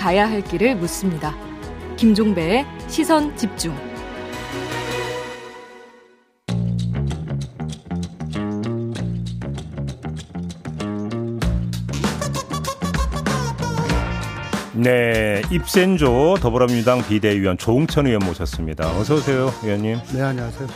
가야 0.00 0.30
할 0.30 0.42
길을 0.42 0.76
묻습니다. 0.76 1.36
김종배의 1.98 2.64
시선 2.88 3.36
집중. 3.36 3.74
네, 14.72 15.42
입센조 15.50 16.38
더불어민주당 16.40 17.06
비대위원 17.06 17.58
조홍천 17.58 18.06
의원 18.06 18.24
모셨습니다. 18.24 18.98
어서 18.98 19.16
오세요, 19.16 19.52
의원님. 19.62 19.98
네, 20.14 20.22
안녕하세요. 20.22 20.66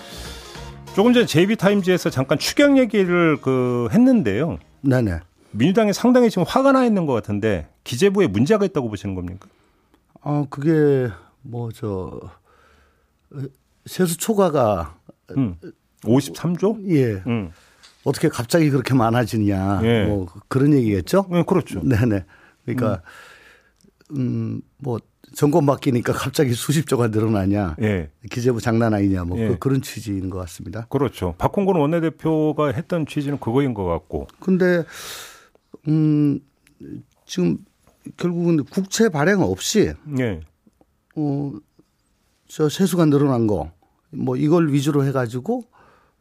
조금 0.94 1.14
전 1.14 1.26
JB타임즈에서 1.26 2.10
잠깐 2.10 2.38
추경 2.38 2.76
얘기를 2.76 3.38
그 3.40 3.88
했는데요. 3.90 4.58
네네. 4.82 5.20
민주당이 5.52 5.94
상당히 5.94 6.28
지금 6.28 6.44
화가 6.46 6.72
나 6.72 6.84
있는 6.84 7.06
것 7.06 7.14
같은데 7.14 7.68
기재부에 7.84 8.26
문제가 8.26 8.64
있다고 8.64 8.88
보시는 8.88 9.14
겁니까? 9.14 9.48
어, 10.22 10.46
그게 10.50 11.08
뭐 11.42 11.70
저 11.72 12.18
세수 13.86 14.16
초과가 14.16 14.98
음, 15.36 15.56
53조? 16.02 16.88
예 16.90 17.22
음, 17.26 17.50
어떻게 18.04 18.28
갑자기 18.28 18.70
그렇게 18.70 18.94
많아지냐 18.94 19.80
예. 19.84 20.04
뭐 20.06 20.26
그런 20.48 20.72
얘기겠죠? 20.72 21.26
네, 21.30 21.42
그렇죠. 21.46 21.80
네 21.82 21.96
네. 22.06 22.24
그러니까 22.64 23.02
음 24.12 24.60
뭐 24.78 24.98
정권 25.34 25.66
바뀌니까 25.66 26.12
갑자기 26.12 26.52
수십조가 26.52 27.08
늘어나냐 27.08 27.76
예, 27.82 28.10
기재부 28.30 28.60
장난 28.60 28.94
아니냐 28.94 29.24
뭐 29.24 29.38
예. 29.38 29.48
그, 29.48 29.58
그런 29.58 29.82
취지인 29.82 30.30
것 30.30 30.38
같습니다. 30.40 30.86
그렇죠. 30.88 31.34
박홍근 31.38 31.74
원내대표가 31.76 32.68
했던 32.72 33.04
취지는 33.06 33.40
그거인 33.40 33.74
것 33.74 33.84
같고. 33.84 34.28
근데 34.40 34.84
음 35.88 36.38
지금 37.26 37.58
결국은 38.16 38.64
국채 38.64 39.08
발행 39.08 39.40
없이 39.40 39.92
예, 40.18 40.40
어, 41.16 41.52
저 42.48 42.68
세수가 42.68 43.06
늘어난 43.06 43.46
거, 43.46 43.70
뭐 44.10 44.36
이걸 44.36 44.72
위주로 44.72 45.04
해가지고 45.04 45.64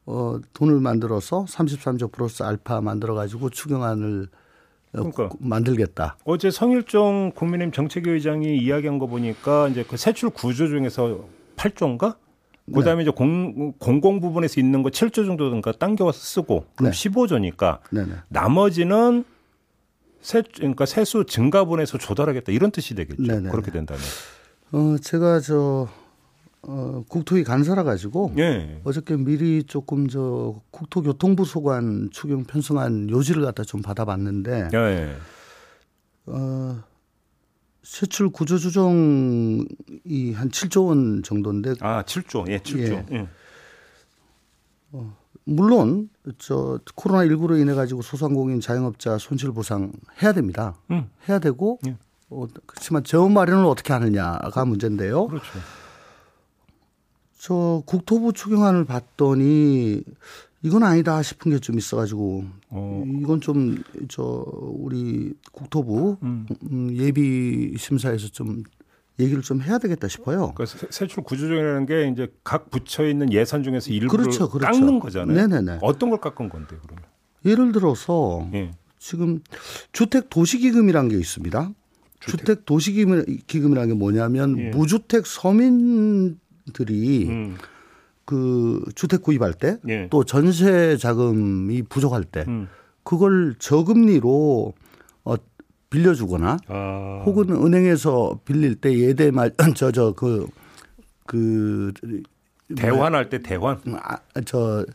어, 0.06 0.40
돈을 0.54 0.80
만들어서 0.80 1.46
33조 1.46 2.12
플러스 2.12 2.44
알파 2.44 2.82
만들어가지고 2.82 3.50
추경안을 3.50 4.28
어, 4.96 4.98
그러니까. 4.98 5.30
구- 5.30 5.38
만들겠다. 5.40 6.18
어제 6.26 6.52
성일종 6.52 7.32
국민의힘 7.36 7.72
정책위 7.72 8.10
의장이 8.12 8.58
이야기한 8.58 9.00
거 9.00 9.08
보니까 9.08 9.68
이제 9.70 9.84
그 9.88 9.98
세출 9.98 10.30
구조 10.30 10.68
중에서 10.68 11.26
8조인가? 11.56 12.16
그다음에 12.74 13.02
이제 13.04 13.12
공, 13.12 13.74
공공 13.74 14.22
부분에서 14.22 14.62
있는 14.62 14.84
거 14.84 14.90
7조 14.90 15.26
정도든가 15.26 15.74
당겨와서 15.74 16.18
쓰고 16.20 16.66
그럼 16.76 16.92
네. 16.92 16.98
15조니까 16.98 17.80
네네. 17.92 18.14
나머지는 18.30 19.26
세 20.24 20.42
그러니까 20.42 20.86
세수 20.86 21.26
증가분에서 21.26 21.98
조달하겠다 21.98 22.52
이런 22.54 22.72
뜻이 22.72 22.96
되겠죠. 22.96 23.22
네네네. 23.22 23.50
그렇게 23.50 23.72
된다면. 23.72 24.02
어, 24.72 24.96
제가 25.00 25.42
저 25.42 25.90
어, 26.62 27.04
국토위 27.10 27.44
간사라 27.44 27.84
가지고 27.84 28.34
예. 28.38 28.80
어저께 28.86 29.18
미리 29.18 29.64
조금 29.64 30.08
저 30.08 30.56
국토교통부 30.72 31.44
소관 31.44 32.10
추경 32.12 32.46
편성안 32.46 33.10
요지를 33.10 33.44
갖다 33.44 33.64
좀 33.64 33.82
받아봤는데 33.82 34.70
예. 34.74 35.16
어, 36.28 36.82
세출 37.84 38.30
구조 38.30 38.58
조정이 38.58 39.66
한 40.34 40.50
7조 40.50 40.88
원 40.88 41.22
정도인데 41.22 41.74
아, 41.82 42.02
7조. 42.04 42.50
예, 42.50 42.60
7조. 42.60 43.12
예. 43.12 43.28
물론 45.46 46.10
저 46.38 46.80
코로나 46.96 47.26
19로 47.26 47.60
인해 47.60 47.74
가지고 47.74 48.02
소상공인 48.02 48.62
자영업자 48.62 49.18
손실 49.18 49.52
보상 49.52 49.92
해야 50.22 50.32
됩니다. 50.34 50.76
음. 50.92 51.10
해야 51.28 51.40
되고 51.40 51.80
예. 51.86 51.98
어, 52.30 52.48
그렇지만 52.66 53.04
재원 53.04 53.34
마련을 53.34 53.66
어떻게 53.66 53.94
하느냐가 53.94 54.66
문제인데요. 54.66 55.28
그렇죠. 55.28 55.46
저 57.38 57.84
국토부 57.86 58.32
추경안을 58.34 58.86
봤더니 58.86 60.02
이건 60.62 60.84
아니다 60.84 61.22
싶은 61.22 61.52
게 61.52 61.60
좀 61.60 61.78
있어가지고 61.78 62.46
어. 62.70 63.04
이건 63.22 63.42
좀 63.42 63.84
저 64.08 64.24
우리 64.56 65.34
국토부 65.52 66.18
음. 66.24 66.46
음, 66.72 66.96
예비 66.96 67.76
심사에서 67.78 68.30
좀 68.30 68.64
얘기를 69.20 69.42
좀 69.44 69.62
해야 69.62 69.78
되겠다 69.78 70.08
싶어요. 70.08 70.54
그러니까 70.56 70.66
세- 70.66 70.88
세출 70.90 71.24
구조조정이라는 71.24 71.86
게 71.86 72.08
이제 72.08 72.32
각 72.44 72.72
부처에 72.72 73.12
있는 73.12 73.32
예산 73.32 73.64
중에서 73.64 73.92
일부를 73.92 74.26
그렇죠, 74.26 74.50
그렇죠. 74.50 74.72
깎는 74.72 75.00
거잖아요. 75.00 75.36
네네네. 75.48 75.80
어떤 75.82 76.10
걸 76.10 76.20
깎은 76.20 76.50
건데 76.50 76.76
그러면? 76.82 77.04
예를 77.46 77.72
들어서 77.74 78.50
예. 78.54 78.72
지금 78.98 79.42
주택 79.92 80.30
도시기금이라는 80.30 81.10
게 81.10 81.18
있습니다. 81.18 81.72
주택, 82.22 82.66
도시기금이라는 82.66 83.88
게 83.88 83.94
뭐냐면 83.94 84.58
예. 84.58 84.70
무주택 84.70 85.28
서민들이 85.28 87.28
음. 87.30 87.58
그 88.26 88.82
주택 88.96 89.22
구입할 89.22 89.54
때또 89.54 89.90
예. 89.90 90.10
전세 90.26 90.98
자금이 90.98 91.84
부족할 91.84 92.24
때 92.24 92.46
음. 92.48 92.68
그걸 93.04 93.54
저금리로 93.60 94.74
어 94.76 94.93
빌려주거나 95.94 96.58
아. 96.68 97.24
혹은 97.26 97.52
은행에서 97.52 98.40
빌릴 98.44 98.76
때 98.76 98.98
예대 98.98 99.32
말저 99.32 99.92
저 99.92 100.14
그 100.18 100.48
그 101.26 101.94
대환할 102.76 103.30
때 103.30 103.42
대환. 103.42 103.80
아, 104.02 104.18
저 104.46 104.86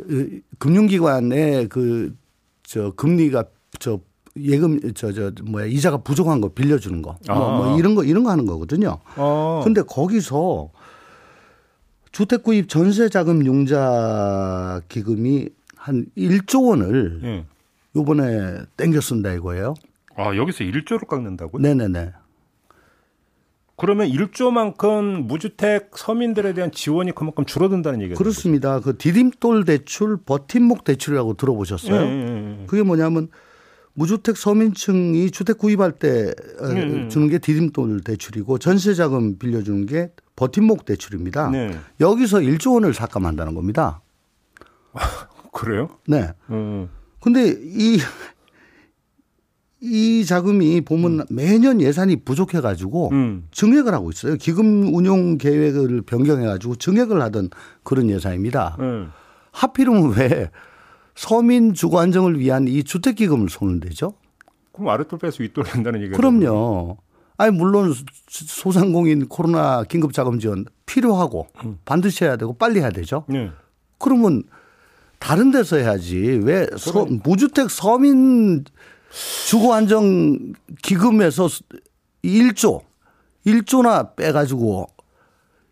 으, 0.00 0.40
금융기관의 0.58 1.68
그저 1.68 2.92
금리가 2.96 3.44
저 3.78 4.00
예금 4.36 4.92
저 4.94 5.12
저 5.12 5.32
뭐야 5.42 5.64
이자가 5.66 5.98
부족한 5.98 6.40
거 6.40 6.48
빌려주는 6.50 7.00
거 7.00 7.16
뭐, 7.26 7.36
뭐 7.36 7.74
아. 7.74 7.78
이런 7.78 7.94
거 7.94 8.04
이런 8.04 8.22
거 8.24 8.30
하는 8.30 8.44
거거든요. 8.46 8.98
어. 9.16 9.62
근데 9.64 9.82
거기서 9.82 10.70
주택 12.12 12.42
구입 12.42 12.68
전세 12.68 13.08
자금 13.08 13.44
융자 13.46 14.80
기금이 14.88 15.48
한 15.76 16.06
1조 16.16 16.68
원을 16.68 17.20
예. 17.24 17.44
요번에 17.94 18.62
땡겨 18.76 19.00
쓴다 19.00 19.32
이거예요. 19.32 19.74
아, 20.16 20.34
여기서 20.34 20.64
1조를 20.64 21.06
깎는다고요? 21.06 21.62
네네네. 21.62 22.12
그러면 23.76 24.08
1조만큼 24.08 25.26
무주택 25.26 25.90
서민들에 25.94 26.54
대한 26.54 26.72
지원이 26.72 27.12
그만큼 27.12 27.44
줄어든다는 27.44 28.00
얘기죠. 28.02 28.18
그렇습니다. 28.18 28.80
그 28.80 28.96
디딤돌 28.96 29.66
대출, 29.66 30.16
버팀목 30.16 30.84
대출이라고 30.84 31.34
들어보셨어요? 31.34 31.94
예, 31.94 32.06
예, 32.06 32.60
예. 32.62 32.66
그게 32.66 32.82
뭐냐면 32.82 33.28
무주택 33.92 34.38
서민층이 34.38 35.30
주택 35.30 35.58
구입할 35.58 35.92
때 35.92 36.34
어, 36.60 36.66
음. 36.66 37.08
주는 37.10 37.28
게 37.28 37.38
디딤돌 37.38 38.00
대출이고 38.00 38.58
전세 38.58 38.94
자금 38.94 39.38
빌려주는 39.38 39.84
게 39.84 40.10
버팀목 40.36 40.86
대출입니다. 40.86 41.50
네. 41.50 41.78
여기서 42.00 42.38
1조 42.38 42.74
원을 42.74 42.94
삭감한다는 42.94 43.54
겁니다. 43.54 44.00
그래요? 45.52 45.90
네. 46.06 46.30
음. 46.50 46.88
근데 47.20 47.48
이, 47.48 47.98
이 49.86 50.24
자금이 50.24 50.80
보면 50.80 51.26
매년 51.30 51.80
예산이 51.80 52.24
부족해 52.24 52.60
가지고 52.60 53.10
음. 53.12 53.46
증액을 53.52 53.94
하고 53.94 54.10
있어요. 54.10 54.36
기금 54.36 54.94
운용 54.94 55.38
계획을 55.38 56.02
변경해 56.02 56.46
가지고 56.46 56.76
증액을 56.76 57.22
하던 57.22 57.50
그런 57.82 58.10
예산입니다. 58.10 58.76
음. 58.80 59.12
하필이면 59.52 60.14
왜 60.16 60.50
서민 61.14 61.72
주거 61.72 62.00
안정을 62.00 62.38
위한 62.38 62.68
이 62.68 62.82
주택 62.82 63.16
기금을 63.16 63.48
손을 63.48 63.80
대죠? 63.80 64.14
그럼 64.72 64.88
아랫돌 64.90 65.18
빼서 65.18 65.42
윗돌 65.42 65.64
낸다는 65.74 66.02
얘기죠. 66.02 66.16
그럼요. 66.16 66.98
아니 67.38 67.56
물론 67.56 67.94
소상공인 68.28 69.28
코로나 69.28 69.84
긴급 69.84 70.12
자금 70.12 70.38
지원 70.38 70.64
필요하고 70.86 71.48
반드시 71.84 72.24
해야 72.24 72.36
되고 72.36 72.54
빨리 72.54 72.80
해야 72.80 72.90
되죠. 72.90 73.24
네. 73.28 73.50
그러면 73.98 74.42
다른 75.18 75.50
데서 75.50 75.76
해야지 75.76 76.40
왜 76.42 76.66
서, 76.76 77.06
무주택 77.24 77.70
서민 77.70 78.64
주거 79.46 79.74
안정 79.74 80.52
기금에서 80.82 81.48
1조 82.24 82.82
1조나 83.46 84.16
빼 84.16 84.32
가지고 84.32 84.86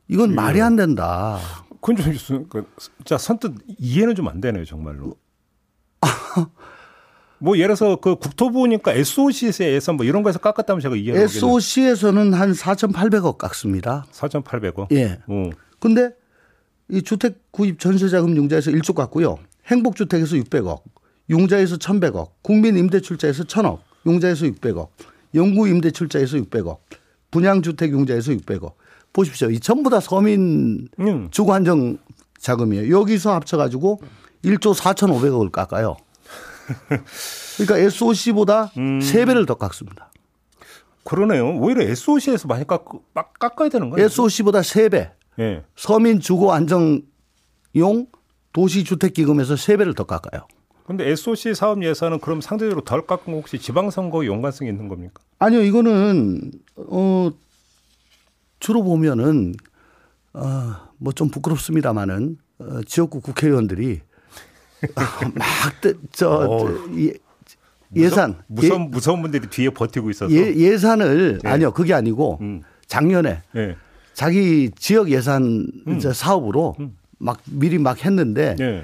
이건 0.09 0.35
말이 0.35 0.61
안 0.61 0.77
된다. 0.77 1.39
그건 1.81 1.97
좀 1.97 2.13
있어. 2.13 2.45
그, 2.49 2.67
진짜 2.79 3.19
선뜻 3.19 3.55
이해는 3.79 4.15
좀 4.15 4.29
안 4.29 4.41
되네요, 4.41 4.65
정말로. 4.65 5.17
뭐 7.39 7.57
예를 7.59 7.75
들어서 7.75 7.97
그 7.97 8.17
국토부니까 8.17 8.93
SOC에서 8.95 9.65
예산 9.65 9.97
뭐 9.97 10.07
이런 10.07 10.23
거에서 10.23 10.39
깎았다면 10.39 10.81
제가 10.81 10.97
이해를 10.97 11.23
SOC에서는 11.23 12.33
한 12.33 12.53
4,800억 12.53 13.37
깎습니다. 13.37 14.07
4,800원. 14.13 14.91
예. 14.93 15.19
어. 15.27 15.51
근데 15.79 16.11
이 16.89 17.03
주택 17.03 17.51
구입 17.51 17.79
전세 17.81 18.09
자금 18.09 18.35
융자에서 18.37 18.71
1조 18.71 18.95
깎고요. 18.95 19.39
행복 19.67 19.97
주택에서 19.97 20.37
600억, 20.37 20.83
융자에서 21.31 21.77
1,100억, 21.77 22.31
국민 22.43 22.77
임대출자에서 22.77 23.45
1,000억, 23.45 23.79
융자에서 24.07 24.47
600억, 24.47 24.89
영구 25.35 25.69
임대출자에서 25.69 26.37
600억, 26.39 26.79
분양주택 27.31 27.93
융자에서 27.93 28.33
600억. 28.33 28.73
보십시오. 29.13 29.49
이 29.51 29.61
전부 29.61 29.89
다 29.91 30.01
서민 30.01 30.89
음. 30.99 31.29
주거 31.31 31.55
안정 31.55 31.97
자금이에요. 32.39 32.95
여기서 32.95 33.33
합쳐가지고 33.35 34.01
1조 34.45 34.75
4,500억을 34.75 35.51
깎아요. 35.51 35.97
그러니까 37.57 37.79
SOC보다 37.79 38.73
음. 38.77 39.01
세 39.01 39.25
3배를 39.25 39.47
더 39.47 39.55
깎습니다. 39.55 40.11
그러네요. 41.05 41.57
오히려 41.59 41.83
SOC에서 41.83 42.49
많이 42.49 42.67
깎, 42.67 42.85
깎아야 43.39 43.69
되는 43.69 43.91
거예요. 43.91 44.05
SOC보다 44.07 44.61
3배. 44.61 45.13
예. 45.39 45.65
서민 45.77 46.21
주거 46.21 46.53
안정용 46.53 48.07
도시주택기금에서 48.53 49.55
3배를 49.55 49.97
더 49.97 50.05
깎아요. 50.05 50.47
근데 50.85 51.09
SOC 51.09 51.55
사업 51.55 51.83
예산은 51.83 52.21
그럼 52.21 52.41
상대적으로 52.41 52.83
덜 52.83 53.07
깎은 53.07 53.33
거 53.33 53.39
혹시 53.39 53.59
지방선거 53.59 54.27
연관성이 54.27 54.71
있는 54.71 54.89
겁니까? 54.89 55.23
아니요, 55.39 55.63
이거는 55.63 56.53
어 56.77 57.31
주로 58.61 58.83
보면은 58.83 59.55
어뭐 60.35 61.13
좀 61.15 61.31
부끄럽습니다만은 61.31 62.37
어, 62.59 62.81
지역구 62.87 63.21
국회의원들이 63.21 64.01
막저 65.35 66.69
예산 67.97 68.37
무서운 68.47 68.83
예, 68.83 68.87
무서운 68.87 69.23
분들이 69.23 69.47
뒤에 69.49 69.71
버티고 69.71 70.11
있어서 70.11 70.35
예, 70.35 70.55
예산을 70.55 71.39
네. 71.43 71.49
아니요 71.49 71.73
그게 71.73 71.95
아니고 71.95 72.39
음. 72.41 72.63
작년에 72.87 73.43
네. 73.53 73.77
자기 74.13 74.71
지역 74.77 75.11
예산 75.11 75.67
음. 75.87 76.01
사업으로 76.01 76.77
음. 76.81 76.97
막 77.19 77.41
미리 77.47 77.79
막 77.79 78.05
했는데 78.05 78.57
네. 78.57 78.83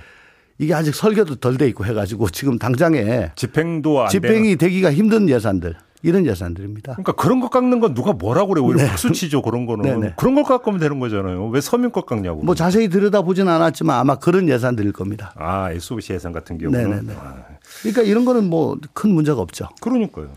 이게 0.60 0.74
아직 0.74 0.94
설계도 0.94 1.36
덜 1.36 1.56
돼 1.56 1.66
있고 1.68 1.86
해가지고 1.86 2.28
지금 2.28 2.58
당장에 2.58 3.30
집행도 3.34 4.06
집행이 4.08 4.56
되기가 4.56 4.92
힘든 4.92 5.26
예산들 5.28 5.74
이런 6.02 6.26
예산들입니다. 6.26 6.92
그러니까 6.92 7.12
그런 7.12 7.40
거 7.40 7.48
깎는 7.48 7.80
건 7.80 7.94
누가 7.94 8.12
뭐라고 8.12 8.48
그래? 8.48 8.60
오히려 8.60 8.82
네. 8.82 8.88
박수치죠 8.88 9.40
그런 9.42 9.64
거는. 9.64 9.82
네네. 9.84 10.14
그런 10.16 10.34
걸 10.34 10.44
깎으면 10.44 10.78
되는 10.78 10.98
거잖아요. 10.98 11.46
왜 11.48 11.60
서민 11.62 11.90
것 11.92 12.04
깎냐고. 12.04 12.42
뭐 12.42 12.54
자세히 12.54 12.88
들여다보진 12.88 13.48
않았지만 13.48 13.98
아마 13.98 14.16
그런 14.16 14.48
예산들일 14.50 14.92
겁니다. 14.92 15.32
아 15.36 15.70
SOC 15.72 16.12
예산 16.14 16.32
같은 16.32 16.58
경우는. 16.58 16.90
네네네. 16.90 17.12
아. 17.18 17.36
그러니까 17.80 18.02
이런 18.02 18.24
거는 18.26 18.48
뭐 18.50 18.76
큰 18.92 19.10
문제가 19.14 19.40
없죠. 19.40 19.68
그러니까요. 19.80 20.28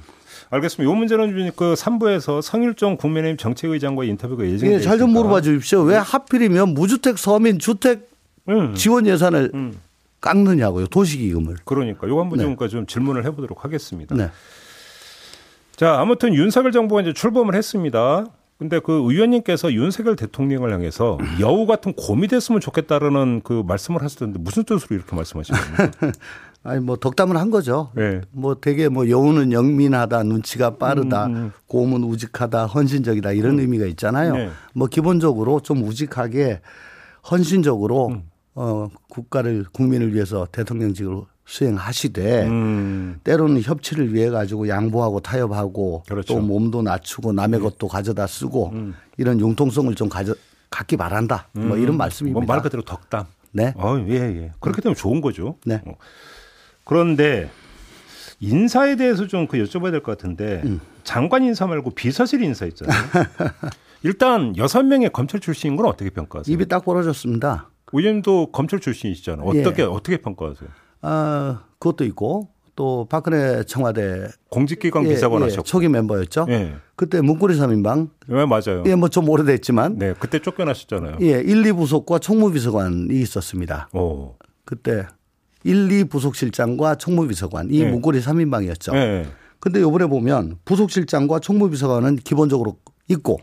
알겠습니다. 0.52 0.90
이 0.92 0.96
문제는 0.96 1.52
그 1.56 1.74
3부에서 1.74 2.42
성일종 2.42 2.96
국민의힘 2.98 3.38
정책의장과 3.38 4.04
인터뷰가 4.06 4.46
예정돼 4.46 4.76
예, 4.76 4.80
잘좀 4.80 5.12
물어봐 5.12 5.42
주십시오. 5.42 5.82
왜 5.82 5.98
하필이면 5.98 6.74
무주택 6.76 7.18
서민 7.18 7.60
주택 7.60 8.10
음. 8.50 8.74
지원 8.76 9.06
예산을 9.08 9.52
음. 9.54 9.74
깎느냐고요. 10.24 10.88
도시기금을. 10.88 11.58
그러니까 11.66 12.08
요거 12.08 12.22
한번 12.22 12.40
네. 12.40 12.68
좀 12.70 12.88
질문을 12.88 13.26
해보도록 13.26 13.66
하겠습니다. 13.66 14.16
네. 14.16 14.30
자 15.76 16.00
아무튼 16.00 16.34
윤석열 16.34 16.72
정부가 16.72 17.02
이제 17.02 17.14
출범을 17.14 17.56
했습니다. 17.56 18.26
근데 18.58 18.80
그 18.80 18.94
의원님께서 18.94 19.74
윤석열 19.74 20.16
대통령을 20.16 20.72
향해서 20.72 21.18
여우 21.42 21.66
같은 21.66 21.92
곰이 21.94 22.28
됐으면 22.30 22.62
좋겠다라는 22.62 23.42
그 23.44 23.64
말씀을 23.68 24.02
하셨는데 24.02 24.40
무슨 24.40 24.64
뜻으로 24.64 24.96
이렇게 24.96 25.16
말씀하신 25.16 25.56
겁니까? 25.56 26.12
아니 26.64 26.80
뭐 26.80 26.96
덕담을 26.96 27.36
한 27.36 27.52
거죠. 27.52 27.92
네. 27.94 28.22
뭐 28.32 28.56
되게 28.56 28.88
뭐 28.88 29.10
여우는 29.10 29.52
영민하다, 29.52 30.24
눈치가 30.24 30.78
빠르다, 30.78 31.26
음, 31.26 31.36
음. 31.36 31.52
곰은 31.68 32.06
우직하다, 32.06 32.68
헌신적이다 32.68 33.34
이런 33.34 33.56
음. 33.56 33.60
의미가 33.60 33.86
있잖아요. 33.88 34.34
네. 34.34 34.50
뭐 34.74 34.88
기본적으로 34.88 35.60
좀 35.60 35.84
우직하게 35.84 36.62
헌신적으로 37.30 38.08
음. 38.10 38.24
어, 38.56 38.90
국가를 39.10 39.66
국민을 39.72 40.14
위해서 40.14 40.48
대통령직을 40.52 41.22
수행하시되 41.46 42.48
음. 42.48 43.20
때로는 43.24 43.62
협치를 43.62 44.14
위해 44.14 44.30
가지고 44.30 44.68
양보하고 44.70 45.20
타협하고 45.20 46.04
그렇죠. 46.08 46.36
또 46.36 46.40
몸도 46.40 46.82
낮추고 46.84 47.34
남의 47.34 47.60
네. 47.60 47.64
것도 47.64 47.88
가져다 47.88 48.28
쓰고 48.28 48.70
음. 48.74 48.96
이런 49.18 49.40
융통성을 49.40 49.94
좀 49.96 50.08
가져 50.10 50.36
갖기 50.70 50.96
바란다. 50.98 51.50
음. 51.58 51.68
뭐 51.68 51.78
이런 51.78 51.98
말씀입니다. 51.98 52.40
뭐 52.40 52.48
말 52.48 52.62
그대로 52.64 52.82
덕담. 52.84 53.26
네. 53.52 53.74
어, 53.76 53.98
예, 54.08 54.14
예. 54.16 54.52
그렇게 54.60 54.82
되면 54.82 54.96
좋은 54.96 55.20
거죠. 55.22 55.58
네. 55.66 55.82
어. 55.86 55.96
그런데 56.86 57.50
인사에 58.40 58.96
대해서 58.96 59.28
좀 59.28 59.48
그 59.48 59.58
여쭤봐야 59.58 59.92
될 59.92 60.02
것 60.02 60.18
같은데 60.18 60.62
음. 60.66 60.80
장관 61.04 61.44
인사 61.44 61.68
말고 61.68 61.92
비서실 61.92 62.42
인사 62.44 62.66
있잖아요. 62.66 62.96
일단 64.04 64.56
여섯 64.58 64.84
명의 64.84 65.10
검찰 65.12 65.40
출신인 65.40 65.76
건 65.76 65.86
어떻게 65.86 66.10
평가하세요? 66.10 66.54
입이 66.54 66.68
딱 66.68 66.84
벌어졌습니다. 66.84 67.70
의원님도 67.94 68.52
검찰 68.52 68.80
출신이시잖아요. 68.80 69.46
어떻게 69.48 69.84
예. 69.84 69.86
어떻게 69.86 70.18
평가하세요? 70.18 70.70
아 71.02 71.64
그것도 71.80 72.04
있고 72.06 72.50
또 72.76 73.06
박근혜 73.10 73.64
청와대 73.64 74.28
공직기관 74.50 75.04
비서관 75.04 75.42
예, 75.42 75.44
예, 75.44 75.50
하셨고 75.50 75.64
초기 75.64 75.88
멤버였죠. 75.90 76.48
예. 76.50 76.74
그때 76.96 77.22
문고리 77.22 77.56
3인방. 77.56 78.10
네, 78.28 78.46
맞아요. 78.46 78.84
예, 78.88 78.96
뭐 78.96 79.10
좀 79.10 79.30
오래됐지만. 79.30 80.00
네, 80.00 80.14
그때 80.20 80.40
쫓겨나셨잖아요. 80.40 81.18
예, 81.22 81.28
1, 81.42 81.64
2부속과 81.64 82.20
총무비서관이 82.20 83.14
있었습니다. 83.22 83.90
오. 83.94 84.36
그때 84.66 85.06
1, 85.64 85.92
2 85.92 86.06
부속실장과 86.06 86.96
총무비서관 86.96 87.70
이 87.72 87.84
네. 87.84 87.92
문고리 87.92 88.22
3인방이었죠. 88.22 88.94
네. 88.94 89.28
근데 89.60 89.80
요번에 89.80 90.08
보면 90.08 90.58
부속실장과 90.66 91.40
총무비서관은 91.40 92.18
기본적으로 92.18 92.78
있고. 93.08 93.40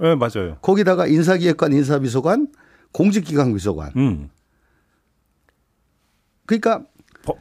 네, 0.00 0.14
맞아요. 0.14 0.56
거기다가 0.60 1.06
인사기획관, 1.06 1.72
인사비서관, 1.72 2.48
공직기강 2.94 3.52
비서관. 3.52 3.90
음. 3.96 4.30
그러니까 6.46 6.84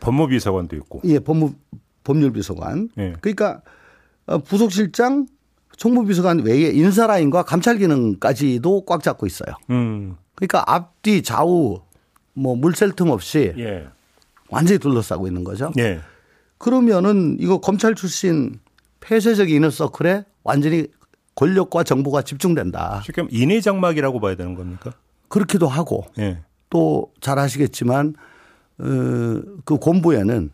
법무비서관도 0.01 0.75
있고. 0.77 1.01
예, 1.05 1.19
법무 1.19 1.53
법률비서관. 2.03 2.89
예. 2.97 3.13
그러니까 3.21 3.61
어, 4.25 4.39
부속실장, 4.39 5.27
총무비서관 5.77 6.39
외에 6.39 6.69
인사라인과 6.71 7.44
감찰 7.44 7.77
기능까지도 7.77 8.85
꽉 8.85 9.03
잡고 9.03 9.27
있어요. 9.27 9.55
음. 9.69 10.15
그러니까 10.35 10.63
앞뒤 10.67 11.21
좌우 11.21 11.81
뭐 12.33 12.55
물샐 12.55 12.95
틈 12.95 13.09
없이 13.09 13.53
예. 13.57 13.88
완전히 14.50 14.79
둘러싸고 14.79 15.27
있는 15.27 15.44
거죠. 15.44 15.71
예. 15.77 16.01
그러면은 16.57 17.38
이거 17.39 17.59
검찰 17.59 17.94
출신 17.94 18.59
폐쇄적 19.01 19.50
이너서클에 19.50 20.25
완전히 20.44 20.88
권력과 21.35 21.83
정보가 21.83 22.23
집중된다. 22.23 23.01
쉽게 23.03 23.27
인해장막이라고 23.29 24.19
봐야 24.19 24.35
되는 24.35 24.55
겁니까? 24.55 24.94
그렇기도 25.33 25.68
하고 25.68 26.06
예. 26.19 26.44
또잘 26.69 27.39
아시겠지만 27.39 28.13
어, 28.77 28.85
그 29.65 29.77
공부에는 29.81 30.51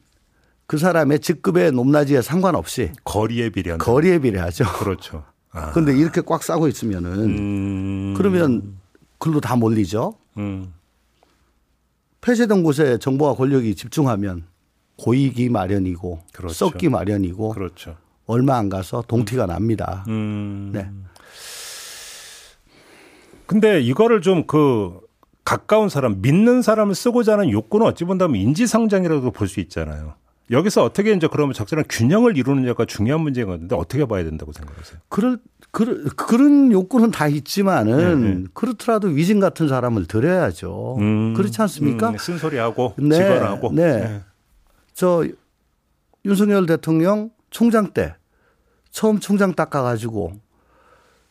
그 0.68 0.78
사람의 0.78 1.20
직급의 1.20 1.74
높낮이에 1.74 2.22
상관없이 2.22 2.92
거리에 3.04 3.50
비례한 3.50 3.78
거리에 3.78 4.20
비례하죠. 4.20 4.64
그렇죠. 4.80 5.26
아. 5.52 5.72
그런데 5.72 5.98
이렇게 5.98 6.22
꽉 6.22 6.44
싸고 6.44 6.70
있으면은 6.70 7.12
음. 7.12 8.14
그러면 8.16 8.78
글로 9.18 9.42
다 9.42 9.58
몰리죠. 9.58 10.14
음. 10.38 10.74
폐쇄된 12.22 12.64
곳에 12.64 13.00
정보와 13.00 13.36
권력이 13.36 13.76
집중하면 13.76 14.46
고이기 14.98 15.50
마련이고 15.50 16.22
그렇죠. 16.32 16.54
썩기 16.54 16.88
마련이고 16.88 17.50
그렇죠. 17.50 17.98
얼마 18.28 18.56
안 18.56 18.70
가서 18.70 19.04
동티가 19.06 19.46
납니다. 19.46 20.06
음. 20.08 20.72
네. 20.74 20.90
근데 23.50 23.82
이거를 23.82 24.22
좀 24.22 24.46
그 24.46 25.00
가까운 25.50 25.90
사람, 25.90 26.22
믿는 26.22 26.62
사람을 26.62 26.94
쓰고자 26.94 27.34
하는 27.34 27.50
욕구는 27.50 27.88
어찌 27.88 28.04
본다면 28.04 28.40
인지상정이라도 28.40 29.32
볼수 29.32 29.60
있잖아요. 29.62 30.14
여기서 30.52 30.84
어떻게 30.84 31.12
이제 31.12 31.28
그러면 31.32 31.56
적절한 31.56 31.86
균형을 31.90 32.38
이루느냐가 32.38 32.86
중요한 32.86 33.22
문제인 33.22 33.48
건데 33.48 33.76
어떻게 33.76 34.06
봐야 34.06 34.24
된다고 34.24 34.52
생각하세요? 34.52 35.00
그럴 35.10 35.40
그, 35.72 36.08
그런 36.16 36.72
욕구는 36.72 37.10
다 37.10 37.28
있지만은 37.28 38.22
네, 38.22 38.30
네. 38.30 38.44
그렇더라도 38.54 39.08
위진 39.08 39.40
같은 39.40 39.68
사람을 39.68 40.06
들여야죠. 40.06 40.98
음, 41.00 41.34
그렇지 41.34 41.60
않습니까? 41.64 42.12
음, 42.12 42.18
쓴소리하고 42.20 42.94
네, 43.00 43.16
직원하고. 43.16 43.72
네. 43.74 44.00
네. 44.04 44.22
저 44.94 45.26
윤석열 46.26 46.68
대통령 46.68 47.32
총장 47.50 47.92
때 47.92 48.14
처음 48.92 49.20
총장 49.20 49.56
닦아가지고 49.56 50.34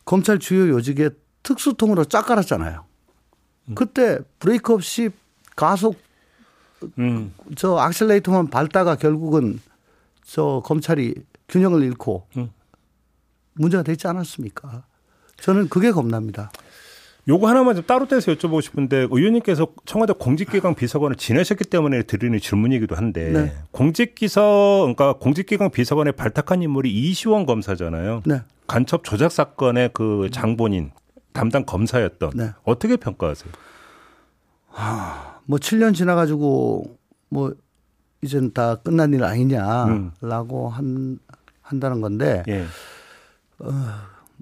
검찰 0.03 0.39
주요 0.39 0.67
요직에 0.73 1.11
특수통으로 1.43 2.05
쫙 2.05 2.23
깔았잖아요. 2.23 2.85
음. 3.69 3.75
그때 3.75 4.19
브레이크 4.39 4.73
없이 4.73 5.09
가속 5.55 5.99
음. 6.97 7.33
저 7.55 7.77
악셀레이터만 7.77 8.49
밟다가 8.49 8.95
결국은 8.95 9.59
저 10.23 10.61
검찰이 10.65 11.15
균형을 11.47 11.83
잃고 11.83 12.27
음. 12.37 12.51
문제가 13.53 13.83
되지 13.83 14.07
않았습니까? 14.07 14.83
저는 15.37 15.69
그게 15.69 15.91
겁납니다. 15.91 16.51
요거 17.27 17.47
하나만 17.47 17.75
좀 17.75 17.85
따로 17.85 18.07
떼서 18.07 18.33
여쭤보고 18.33 18.61
싶은데 18.61 19.07
의원님께서 19.11 19.67
청와대 19.85 20.13
공직기강 20.13 20.73
비서관을 20.73 21.15
지내셨기 21.15 21.65
때문에 21.65 22.03
드리는 22.03 22.39
질문이기도 22.39 22.95
한데 22.95 23.31
네. 23.31 23.53
공직기서 23.71 24.93
그러니까 24.95 25.13
공직기강 25.19 25.69
비서관에 25.69 26.11
발탁한 26.11 26.63
인물이 26.63 26.91
이시원 26.91 27.45
검사잖아요. 27.45 28.23
네. 28.25 28.41
간첩 28.65 29.03
조작 29.03 29.31
사건의 29.31 29.91
그 29.93 30.29
장본인 30.31 30.91
담당 31.39 31.65
검사였던 31.65 32.31
네. 32.35 32.51
어떻게 32.63 32.97
평가하세요? 32.97 33.51
하, 34.67 35.39
뭐 35.45 35.57
7년 35.57 35.95
지나가지고 35.95 36.97
뭐 37.29 37.53
이젠 38.21 38.51
다 38.53 38.75
끝난 38.75 39.13
일 39.13 39.23
아니냐라고 39.23 40.67
음. 40.67 40.71
한 40.71 41.19
한다는 41.61 42.01
건데. 42.01 42.43
예. 42.47 42.65
어, 43.59 43.71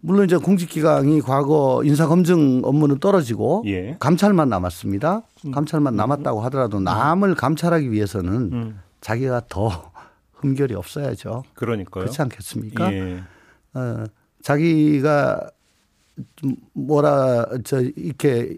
물론 0.02 0.26
이제 0.26 0.38
공직기강이 0.38 1.22
과거 1.22 1.82
인사검증 1.84 2.62
업무는 2.64 3.00
떨어지고 3.00 3.64
예. 3.68 3.98
감찰만 4.00 4.50
남았습니다. 4.50 5.22
음. 5.46 5.52
감찰만 5.52 5.94
음. 5.94 5.98
남았다고 5.98 6.42
하더라도 6.42 6.80
남을 6.80 7.36
감찰하기 7.36 7.92
위해서는 7.92 8.34
음. 8.54 8.80
자기가 9.02 9.44
더 9.50 9.92
흠결이 10.36 10.76
없어야죠. 10.76 11.44
그러니까요. 11.54 12.04
그렇지 12.04 12.22
않겠습니까? 12.22 12.94
예. 12.94 13.24
어, 13.74 14.04
자기가 14.42 15.42
좀 15.42 15.57
뭐라 16.74 17.46
저 17.64 17.82
이렇게 17.82 18.58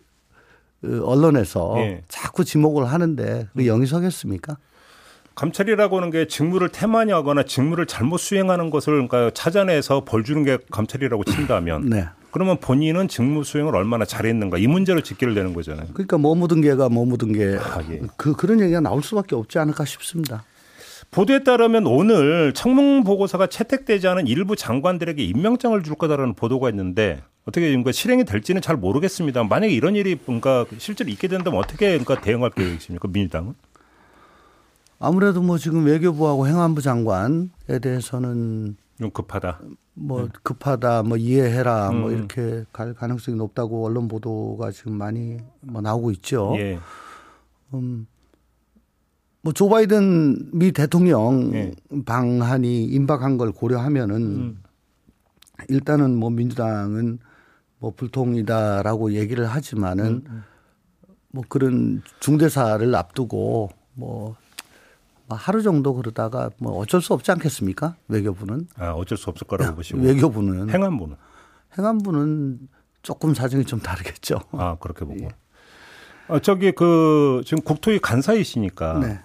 그 0.82 1.04
언론에서 1.06 1.76
예. 1.78 2.04
자꾸 2.08 2.46
지목을 2.46 2.86
하는데 2.86 3.48
그 3.56 3.64
영이 3.64 3.86
서겠습니까? 3.86 4.58
감찰이라고 5.36 5.98
하는 5.98 6.10
게 6.10 6.28
직무를 6.28 6.70
태만히 6.70 7.14
하거나 7.14 7.44
직무를 7.44 7.86
잘못 7.86 8.18
수행하는 8.18 8.70
것을 8.70 9.08
그러니까 9.08 9.32
찾아내서 9.34 10.04
벌 10.04 10.24
주는 10.24 10.44
게 10.44 10.58
감찰이라고 10.70 11.24
친다면 11.24 11.90
네. 11.90 12.08
그러면 12.32 12.58
본인은 12.60 13.08
직무 13.08 13.44
수행을 13.44 13.76
얼마나 13.76 14.06
잘했는가 14.06 14.58
이 14.58 14.68
문제로 14.68 15.02
직결 15.02 15.34
되는 15.34 15.54
거잖아요. 15.54 15.88
그러니까 15.94 16.18
뭐 16.18 16.36
묻은 16.36 16.62
개가 16.62 16.90
뭐 16.90 17.06
묻은 17.06 17.34
게 17.34 17.58
아, 17.58 17.82
예. 17.90 18.02
그 18.18 18.36
그런 18.36 18.60
얘기가 18.60 18.82
나올 18.82 19.02
수밖에 19.02 19.36
없지 19.36 19.60
않을까 19.60 19.86
싶습니다. 19.86 20.44
보도에 21.12 21.44
따르면 21.44 21.88
오늘 21.88 22.54
청문 22.54 23.04
보고서가 23.04 23.48
채택되지 23.48 24.08
않은 24.10 24.28
일부 24.28 24.56
장관들에게 24.56 25.24
임명장을 25.24 25.82
줄 25.84 25.96
거다라는 25.96 26.36
보도가 26.36 26.70
있는데 26.70 27.22
어떻게 27.50 27.72
뭔가 27.72 27.92
실행이 27.92 28.26
될지는 28.26 28.62
잘 28.62 28.78
모르겠습니다. 28.78 29.44
만약에 29.44 29.74
이런 29.74 29.96
일이 29.96 30.18
뭔가 30.26 30.66
실제로 30.78 31.10
있게 31.10 31.28
된다면 31.28 31.60
어떻게 31.60 31.98
그러니까 31.98 32.22
대응할 32.22 32.52
계획이십니까 32.52 33.08
민주당은? 33.08 33.56
아무래도 35.00 35.42
뭐 35.42 35.58
지금 35.58 35.86
외교부하고 35.86 36.48
행안부 36.48 36.82
장관에 36.82 37.80
대해서는 37.82 38.78
좀 39.00 39.12
급하다. 39.12 39.62
뭐 39.96 40.30
급하다, 40.44 41.04
뭐 41.04 41.18
이해해라, 41.18 41.92
뭐 41.92 42.12
음. 42.12 42.18
이렇게 42.18 42.66
갈 42.72 42.94
가능성이 42.94 43.38
높다고 43.38 43.86
언론 43.86 44.08
보도가 44.08 44.72
지금 44.72 44.94
많이 44.94 45.38
뭐 45.62 45.82
나오고 45.82 46.12
있죠. 46.12 46.54
예. 46.58 46.80
뭐조 49.42 49.70
바이든 49.70 50.52
미 50.58 50.72
대통령 50.72 51.52
예. 51.54 51.72
방한이 52.06 52.86
임박한 52.86 53.38
걸 53.38 53.52
고려하면은 53.52 54.16
음. 54.16 54.64
일단은 55.70 56.16
뭐 56.16 56.30
민주당은 56.30 57.20
뭐 57.80 57.94
불통이다라고 57.96 59.14
얘기를 59.14 59.46
하지만은 59.46 60.24
음, 60.28 60.44
뭐 61.32 61.44
그런 61.48 62.02
중대사를 62.20 62.94
앞두고 62.94 63.70
뭐 63.94 64.36
하루 65.30 65.62
정도 65.62 65.94
그러다가 65.94 66.50
뭐 66.58 66.78
어쩔 66.78 67.02
수 67.02 67.14
없지 67.14 67.32
않겠습니까? 67.32 67.96
외교부는 68.08 68.68
아 68.78 68.92
어쩔 68.92 69.18
수 69.18 69.30
없을 69.30 69.48
거라고 69.48 69.76
보시고 69.76 70.02
외교부는 70.02 70.70
행안부는 70.70 71.16
행안부는 71.78 72.60
조금 73.02 73.34
사정이 73.34 73.66
좀 73.66 73.80
다르겠죠. 73.80 74.42
아 74.52 74.76
그렇게 74.80 75.06
보고. 75.06 75.30
아, 76.28 76.40
저기 76.40 76.72
그 76.72 77.42
지금 77.46 77.64
국토위 77.64 78.00
간사이시니까 78.00 79.00
네. 79.00 79.20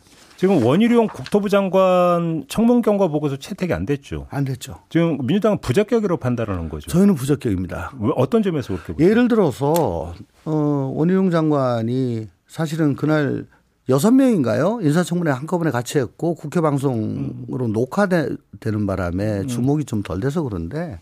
지금 0.44 0.62
원희룡 0.62 1.06
국토부 1.06 1.48
장관 1.48 2.44
청문 2.48 2.82
경과 2.82 3.08
보고서 3.08 3.38
채택이 3.38 3.72
안 3.72 3.86
됐죠. 3.86 4.26
안 4.28 4.44
됐죠. 4.44 4.78
지금 4.90 5.16
민주당은 5.26 5.56
부적격이라고 5.62 6.18
판단하는 6.20 6.68
거죠. 6.68 6.90
저희는 6.90 7.14
부적격입니다. 7.14 7.92
왜, 7.98 8.10
어떤 8.14 8.42
점에서 8.42 8.74
그렇게 8.74 8.92
보세요? 8.92 9.08
예를 9.08 9.28
들어서 9.28 10.12
어 10.44 10.92
원희룡 10.94 11.30
장관이 11.30 12.26
사실은 12.46 12.94
그날 12.94 13.46
여섯 13.88 14.10
명인가요? 14.10 14.80
인사청문회 14.82 15.30
한꺼번에 15.30 15.70
같이 15.70 15.96
했고 15.98 16.34
국회 16.34 16.60
방송으로 16.60 17.68
녹화되는 17.68 18.86
바람에 18.86 19.46
주목이 19.46 19.86
좀 19.86 20.02
덜 20.02 20.20
돼서 20.20 20.42
그런데 20.42 21.00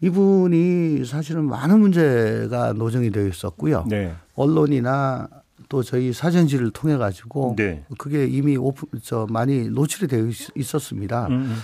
이분이 0.00 1.04
사실은 1.04 1.44
많은 1.44 1.78
문제가 1.78 2.72
노정이 2.72 3.10
되어 3.10 3.28
있었고요. 3.28 3.84
네. 3.88 4.12
언론이나 4.34 5.28
또 5.70 5.82
저희 5.84 6.12
사전지를 6.12 6.72
통해 6.72 6.96
가지고 6.98 7.54
네. 7.56 7.84
그게 7.96 8.26
이미 8.26 8.56
오픈 8.56 8.88
저 9.02 9.26
많이 9.30 9.68
노출이 9.70 10.08
되어 10.08 10.26
있- 10.26 10.50
있었습니다. 10.54 11.28
음, 11.28 11.32
음. 11.32 11.56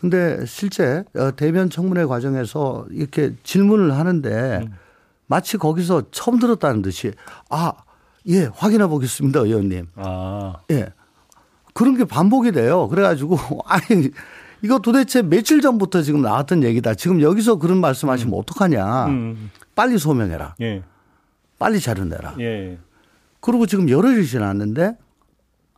근데 0.00 0.46
실제 0.46 1.02
어, 1.16 1.34
대면 1.34 1.68
청문회 1.68 2.04
과정에서 2.06 2.86
이렇게 2.92 3.34
질문을 3.42 3.92
하는데 3.96 4.60
음. 4.62 4.72
마치 5.26 5.58
거기서 5.58 6.04
처음 6.12 6.38
들었다는 6.38 6.82
듯이 6.82 7.10
아, 7.50 7.72
예, 8.28 8.44
확인해 8.54 8.86
보겠습니다, 8.86 9.40
의원님. 9.40 9.88
아, 9.96 10.54
예. 10.70 10.90
그런 11.74 11.96
게 11.96 12.04
반복이 12.04 12.52
돼요. 12.52 12.86
그래가지고 12.88 13.36
아니 13.66 14.10
이거 14.62 14.78
도대체 14.78 15.20
며칠 15.22 15.60
전부터 15.60 16.02
지금 16.02 16.22
나왔던 16.22 16.62
얘기다. 16.62 16.94
지금 16.94 17.20
여기서 17.22 17.56
그런 17.56 17.80
말씀 17.80 18.08
하시면 18.08 18.38
어떡하냐. 18.38 19.06
음, 19.06 19.50
빨리 19.74 19.98
소명해라. 19.98 20.54
예, 20.60 20.84
빨리 21.58 21.80
자료 21.80 22.04
내라. 22.04 22.36
예. 22.38 22.78
그리고 23.40 23.66
지금 23.66 23.88
열흘이 23.88 24.26
지났는데 24.26 24.96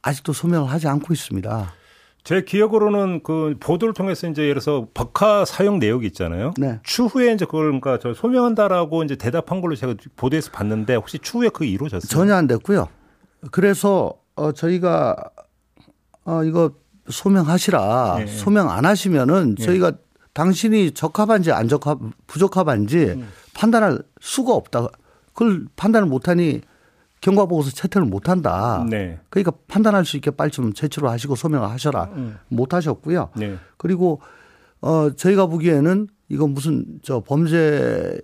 아직도 0.02 0.32
소명을 0.32 0.70
하지 0.70 0.88
않고 0.88 1.12
있습니다. 1.12 1.74
제 2.22 2.42
기억으로는 2.42 3.22
그 3.22 3.56
보도를 3.60 3.94
통해서 3.94 4.28
이제 4.28 4.42
예를 4.42 4.60
들어서 4.60 4.88
법카 4.92 5.44
사용 5.46 5.78
내역이 5.78 6.06
있잖아요. 6.08 6.52
네. 6.58 6.78
추후에 6.82 7.32
이제 7.32 7.44
그걸 7.44 7.64
그러니까 7.66 7.98
저 7.98 8.12
소명한다라고 8.12 9.04
이제 9.04 9.16
대답한 9.16 9.60
걸로 9.60 9.74
제가 9.74 9.94
보도에서 10.16 10.50
봤는데 10.50 10.96
혹시 10.96 11.18
추후에 11.18 11.48
그게 11.48 11.66
이루어졌어요? 11.68 12.08
전혀 12.08 12.34
안 12.34 12.46
됐고요. 12.46 12.88
그래서 13.50 14.14
어 14.36 14.52
저희가 14.52 15.16
어 16.24 16.44
이거 16.44 16.72
소명하시라. 17.08 18.18
예. 18.20 18.26
소명 18.26 18.70
안 18.70 18.84
하시면은 18.84 19.56
저희가 19.56 19.92
당신이 20.34 20.92
적합한지 20.92 21.52
안 21.52 21.68
적합 21.68 21.98
부적합한지 22.26 23.24
판단할 23.54 24.02
수가 24.20 24.52
없다. 24.52 24.88
그걸 25.32 25.66
판단을 25.76 26.06
못 26.06 26.28
하니 26.28 26.60
경과 27.20 27.44
보고서 27.46 27.70
채택을 27.70 28.06
못 28.08 28.28
한다. 28.28 28.84
네. 28.88 29.18
그러니까 29.28 29.52
판단할 29.68 30.04
수 30.04 30.16
있게 30.16 30.30
빨리 30.30 30.50
좀 30.50 30.72
제출을 30.72 31.08
하시고 31.10 31.36
소명을 31.36 31.68
하셔라. 31.68 32.10
못 32.48 32.72
하셨고요. 32.72 33.30
네. 33.36 33.56
그리고 33.76 34.20
어 34.80 35.10
저희가 35.14 35.46
보기에는 35.46 36.08
이거 36.30 36.46
무슨 36.46 36.86
저 37.02 37.20
범죄의 37.20 38.20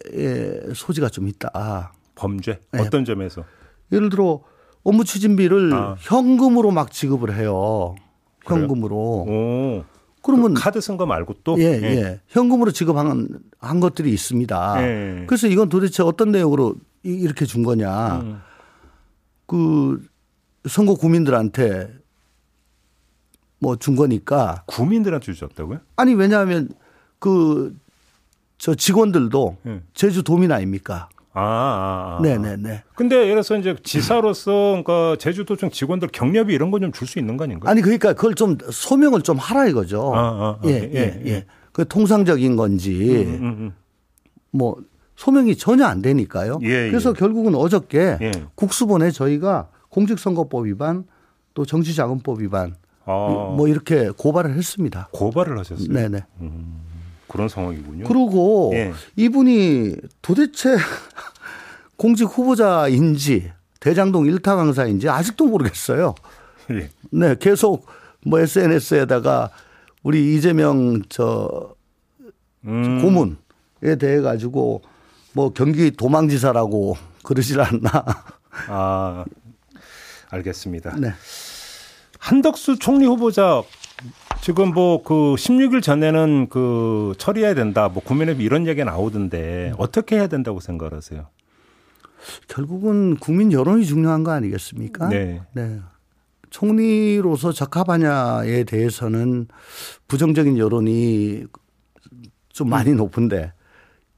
소지가 0.74 1.08
좀 1.10 1.28
있다. 1.28 1.92
범죄 2.14 2.58
네. 2.72 2.80
어떤 2.80 3.04
점에서? 3.04 3.44
예를 3.92 4.08
들어 4.08 4.40
업무 4.82 5.04
추진비를 5.04 5.72
아. 5.74 5.96
현금으로 5.98 6.70
막 6.70 6.90
지급을 6.90 7.36
해요. 7.36 7.94
현금으로. 8.46 8.96
오. 8.96 9.84
그러면 10.22 10.54
그 10.54 10.60
카드 10.62 10.80
쓴 10.80 10.96
거 10.96 11.04
말고 11.06 11.34
또 11.44 11.56
예, 11.60 11.64
예. 11.82 12.20
현금으로 12.28 12.70
지급한 12.72 13.28
한 13.60 13.80
것들이 13.80 14.10
있습니다. 14.12 14.82
예. 14.82 15.24
그래서 15.26 15.46
이건 15.46 15.68
도대체 15.68 16.02
어떤 16.02 16.32
내용으로 16.32 16.74
이- 17.04 17.10
이렇게 17.10 17.44
준 17.44 17.62
거냐. 17.62 18.20
음. 18.22 18.40
그 19.46 20.04
선거 20.68 20.94
구민들한테 20.94 21.92
뭐 23.58 23.76
준 23.76 23.96
거니까 23.96 24.64
구민들한테 24.66 25.32
주셨다고요? 25.32 25.80
아니 25.96 26.14
왜냐하면 26.14 26.68
그 27.18 27.74
저 28.58 28.74
직원들도 28.74 29.56
예. 29.66 29.82
제주 29.94 30.22
도민 30.22 30.50
아닙니까? 30.52 31.08
아, 31.32 31.40
아, 31.42 32.16
아. 32.18 32.22
네네네. 32.22 32.84
근데 32.94 33.16
예를 33.16 33.28
들어서 33.34 33.56
이제 33.58 33.76
지사로서 33.82 34.82
그러니까 34.82 35.16
제주도청 35.18 35.70
직원들 35.70 36.08
경력비 36.08 36.54
이런 36.54 36.70
건좀줄 36.70 37.06
수 37.06 37.18
있는 37.18 37.36
거 37.36 37.44
아닌가요? 37.44 37.70
아니 37.70 37.82
그러니까 37.82 38.14
그걸 38.14 38.34
좀 38.34 38.56
소명을 38.70 39.22
좀 39.22 39.36
하라 39.36 39.66
이거죠. 39.66 40.14
아, 40.14 40.18
아, 40.18 40.58
아. 40.58 40.60
예, 40.64 40.70
예, 40.70 40.90
예, 40.94 41.22
예. 41.26 41.30
예. 41.30 41.46
그 41.72 41.86
통상적인 41.86 42.56
건지 42.56 43.26
음, 43.38 43.44
음, 43.44 43.74
뭐 44.50 44.76
소명이 45.16 45.56
전혀 45.56 45.84
안 45.86 46.02
되니까요. 46.02 46.58
예, 46.62 46.88
그래서 46.88 47.10
예. 47.10 47.14
결국은 47.14 47.54
어저께 47.54 48.18
예. 48.20 48.32
국수본에 48.54 49.10
저희가 49.10 49.68
공직선거법 49.88 50.66
위반 50.66 51.04
또 51.54 51.64
정치자금법 51.64 52.40
위반 52.40 52.74
아, 53.06 53.54
뭐 53.56 53.66
이렇게 53.68 54.10
고발을 54.10 54.54
했습니다. 54.54 55.08
고발을 55.12 55.58
하셨어요. 55.58 55.88
네네. 55.88 56.24
그런 57.28 57.48
상황이군요. 57.48 58.04
그리고 58.06 58.72
예. 58.74 58.92
이분이 59.16 59.96
도대체 60.22 60.76
공직 61.96 62.24
후보자인지 62.24 63.52
대장동 63.80 64.26
일타 64.26 64.56
강사인지 64.56 65.08
아직도 65.08 65.46
모르겠어요. 65.46 66.14
예. 66.72 66.90
네, 67.10 67.36
계속 67.38 67.86
뭐 68.24 68.38
SNS에다가 68.40 69.50
우리 70.02 70.34
이재명 70.34 71.02
저 71.08 71.74
음, 72.64 73.00
고문에 73.00 73.96
대해 73.98 74.20
가지고 74.20 74.82
뭐 75.36 75.52
경기 75.52 75.90
도망지사라고 75.90 76.96
그러질 77.22 77.60
않나. 77.60 77.90
아, 78.68 79.24
알겠습니다. 80.30 80.96
네. 80.96 81.12
한덕수 82.18 82.78
총리 82.78 83.04
후보자 83.04 83.62
지금 84.40 84.72
뭐 84.72 85.02
그 85.02 85.34
16일 85.36 85.82
전에는 85.82 86.48
그 86.48 87.12
처리해야 87.18 87.52
된다. 87.52 87.90
뭐 87.90 88.02
국민의힘 88.02 88.42
이런 88.46 88.66
얘기가 88.66 88.90
나오던데 88.90 89.74
어떻게 89.76 90.16
해야 90.16 90.26
된다고 90.26 90.58
생각하세요? 90.58 91.26
결국은 92.48 93.16
국민 93.16 93.52
여론이 93.52 93.84
중요한 93.84 94.24
거 94.24 94.30
아니겠습니까? 94.30 95.10
네. 95.10 95.42
네. 95.52 95.80
총리로서 96.48 97.52
적합하냐에 97.52 98.64
대해서는 98.64 99.48
부정적인 100.08 100.56
여론이 100.56 101.44
좀 102.48 102.70
많이 102.70 102.92
음. 102.92 102.96
높은데 102.96 103.52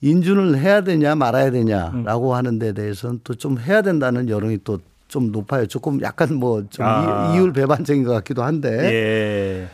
인준을 0.00 0.59
해야 0.59 0.83
되냐 0.83 1.14
말아야 1.14 1.47
음. 1.49 1.52
되냐라고 1.52 2.35
하는 2.35 2.59
데 2.59 2.73
대해서는 2.73 3.21
또 3.25 3.35
좀 3.35 3.59
해야 3.59 3.83
된다는 3.83 4.28
여론이 4.28 4.59
또 4.64 4.78
좀 5.09 5.33
높아요. 5.33 5.67
조금 5.67 6.02
약간 6.02 6.35
뭐좀 6.35 6.85
아. 6.85 7.33
이율 7.35 7.52
배반적인 7.55 8.05
것 8.05 8.12
같기도 8.12 8.43
한데 8.43 8.69
예. 8.93 9.69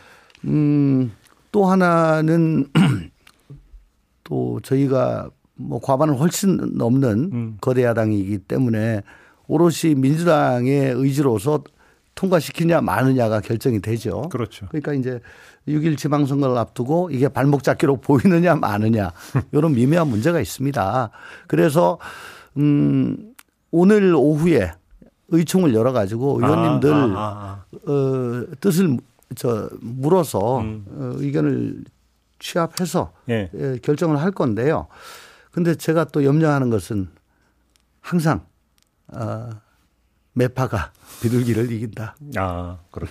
음 0.48 1.10
또 1.50 1.66
하나는 1.66 2.66
또 4.24 4.58
저희가 4.62 5.30
뭐 5.54 5.80
과반을 5.80 6.18
훨씬 6.18 6.58
넘는 6.76 7.30
음. 7.32 7.56
거대 7.60 7.84
야당이기 7.84 8.38
때문에 8.38 9.02
오롯이 9.46 9.94
민주당의 9.96 10.94
의지로서 10.94 11.62
통과시키냐 12.14 12.80
마느냐가 12.80 13.40
결정이 13.40 13.80
되죠. 13.80 14.28
그렇죠. 14.30 14.66
그러니까 14.68 14.94
이제 14.94 15.20
6일 15.68 15.96
지방선거를 15.96 16.56
앞두고 16.56 17.10
이게 17.10 17.28
발목 17.28 17.62
잡기로 17.62 17.96
보이느냐 18.02 18.54
마느냐 18.54 19.12
이런 19.52 19.72
미묘한 19.72 20.08
문제가 20.08 20.40
있습니다. 20.40 21.10
그래서 21.46 21.98
음 22.56 23.34
오늘 23.70 24.14
오후에 24.14 24.72
의총을 25.28 25.74
열어 25.74 25.92
가지고 25.92 26.38
의원님들 26.40 26.92
아, 26.92 26.96
아, 26.96 27.00
아, 27.00 27.64
아, 27.72 27.90
어 27.90 28.44
뜻을 28.60 28.98
저 29.34 29.68
물어서 29.80 30.60
음. 30.60 30.84
어, 30.90 31.12
의견을 31.16 31.84
취합해서 32.38 33.12
예. 33.30 33.50
예, 33.54 33.78
결정을 33.82 34.20
할 34.20 34.30
건데요. 34.30 34.86
근데 35.50 35.74
제가 35.74 36.04
또 36.04 36.24
염려하는 36.24 36.70
것은 36.70 37.08
항상 38.00 38.44
어 39.08 39.48
매파가 40.34 40.92
비둘기를 41.22 41.70
이긴다. 41.72 42.16
아, 42.36 42.78
그렇. 42.90 43.06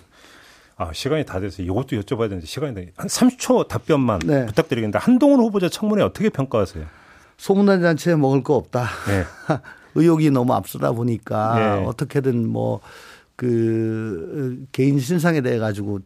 아, 0.75 0.91
시간이 0.93 1.25
다 1.25 1.39
돼서 1.39 1.61
이것도 1.63 1.95
여쭤봐야 2.01 2.29
되는데 2.29 2.45
시간이 2.45 2.87
한 2.95 3.07
30초 3.07 3.67
답변만 3.67 4.19
네. 4.25 4.45
부탁드리겠는데 4.47 4.99
한동훈 4.99 5.39
후보자 5.39 5.69
청문회 5.69 6.03
어떻게 6.03 6.29
평가하세요? 6.29 6.85
소문난 7.37 7.81
잔치에 7.81 8.15
먹을 8.15 8.43
거 8.43 8.55
없다. 8.55 8.87
네. 9.07 9.23
의혹이 9.95 10.31
너무 10.31 10.53
앞서다 10.53 10.91
보니까 10.93 11.55
네. 11.79 11.85
어떻게든 11.85 12.47
뭐 12.47 12.81
그 13.35 14.65
개인 14.71 14.99
신상에 14.99 15.41
대해 15.41 15.57
가지고 15.57 15.99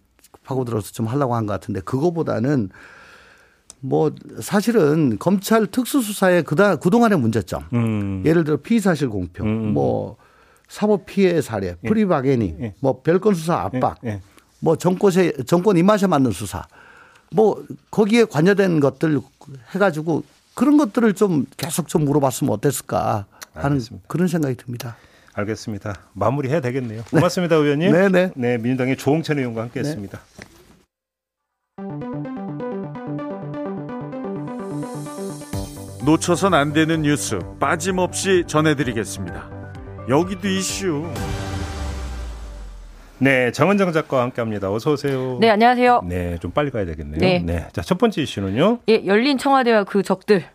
파고들어서 0.43 0.91
좀 0.93 1.07
하려고 1.07 1.35
한 1.35 1.45
것 1.45 1.53
같은데 1.53 1.81
그거보다는 1.81 2.69
뭐 3.79 4.11
사실은 4.41 5.17
검찰 5.19 5.67
특수수사의 5.67 6.43
그다 6.43 6.77
그동안의 6.77 7.19
문제점. 7.19 7.65
음. 7.73 8.23
예를 8.25 8.43
들어 8.43 8.57
피의사실 8.57 9.09
공표, 9.09 9.43
음. 9.43 9.73
뭐 9.73 10.15
사법 10.67 11.05
피해 11.05 11.41
사례, 11.41 11.75
예. 11.83 11.87
프리바게닝, 11.87 12.57
예. 12.61 12.73
뭐 12.79 13.01
별건 13.01 13.33
수사 13.33 13.55
압박, 13.55 13.97
예. 14.03 14.09
예. 14.09 14.21
뭐 14.59 14.75
정권에 14.75 15.31
정권 15.45 15.77
입맛에 15.77 16.07
맞는 16.07 16.31
수사, 16.31 16.65
뭐 17.31 17.63
거기에 17.91 18.25
관여된 18.25 18.79
것들 18.79 19.19
해가지고 19.73 20.23
그런 20.53 20.77
것들을 20.77 21.13
좀 21.13 21.45
계속 21.55 21.87
좀 21.87 22.05
물어봤으면 22.05 22.51
어땠을까 22.53 23.25
하는 23.53 23.71
알겠습니다. 23.71 24.07
그런 24.07 24.27
생각이 24.27 24.55
듭니다. 24.55 24.97
알겠습니다. 25.33 25.95
마무리해야 26.13 26.61
되겠네요. 26.61 27.03
고맙습니다, 27.11 27.55
네. 27.55 27.61
의원님. 27.61 27.91
네네. 27.91 28.09
네. 28.09 28.31
네, 28.35 28.57
민주당의 28.57 28.97
조홍천 28.97 29.37
의원과 29.37 29.61
함께했습니다. 29.63 30.19
네. 30.19 30.47
놓쳐선 36.05 36.53
안 36.53 36.71
되는 36.71 37.01
뉴스 37.01 37.37
빠짐없이 37.59 38.45
전해드리겠습니다. 38.47 39.56
여기도 40.09 40.47
이슈. 40.47 41.05
네, 43.19 43.51
정은정 43.51 43.91
작가와 43.91 44.23
함께합니다. 44.23 44.71
어서 44.71 44.91
오세요. 44.93 45.37
네, 45.41 45.49
안녕하세요. 45.49 46.03
네, 46.07 46.37
좀 46.39 46.51
빨리 46.51 46.69
가야 46.71 46.85
되겠네요. 46.85 47.19
네. 47.19 47.39
네. 47.39 47.67
자, 47.73 47.81
첫 47.81 47.97
번째 47.97 48.21
이슈는요. 48.21 48.79
예, 48.87 49.05
열린 49.05 49.37
청와대와 49.37 49.83
그 49.83 50.03
적들. 50.03 50.45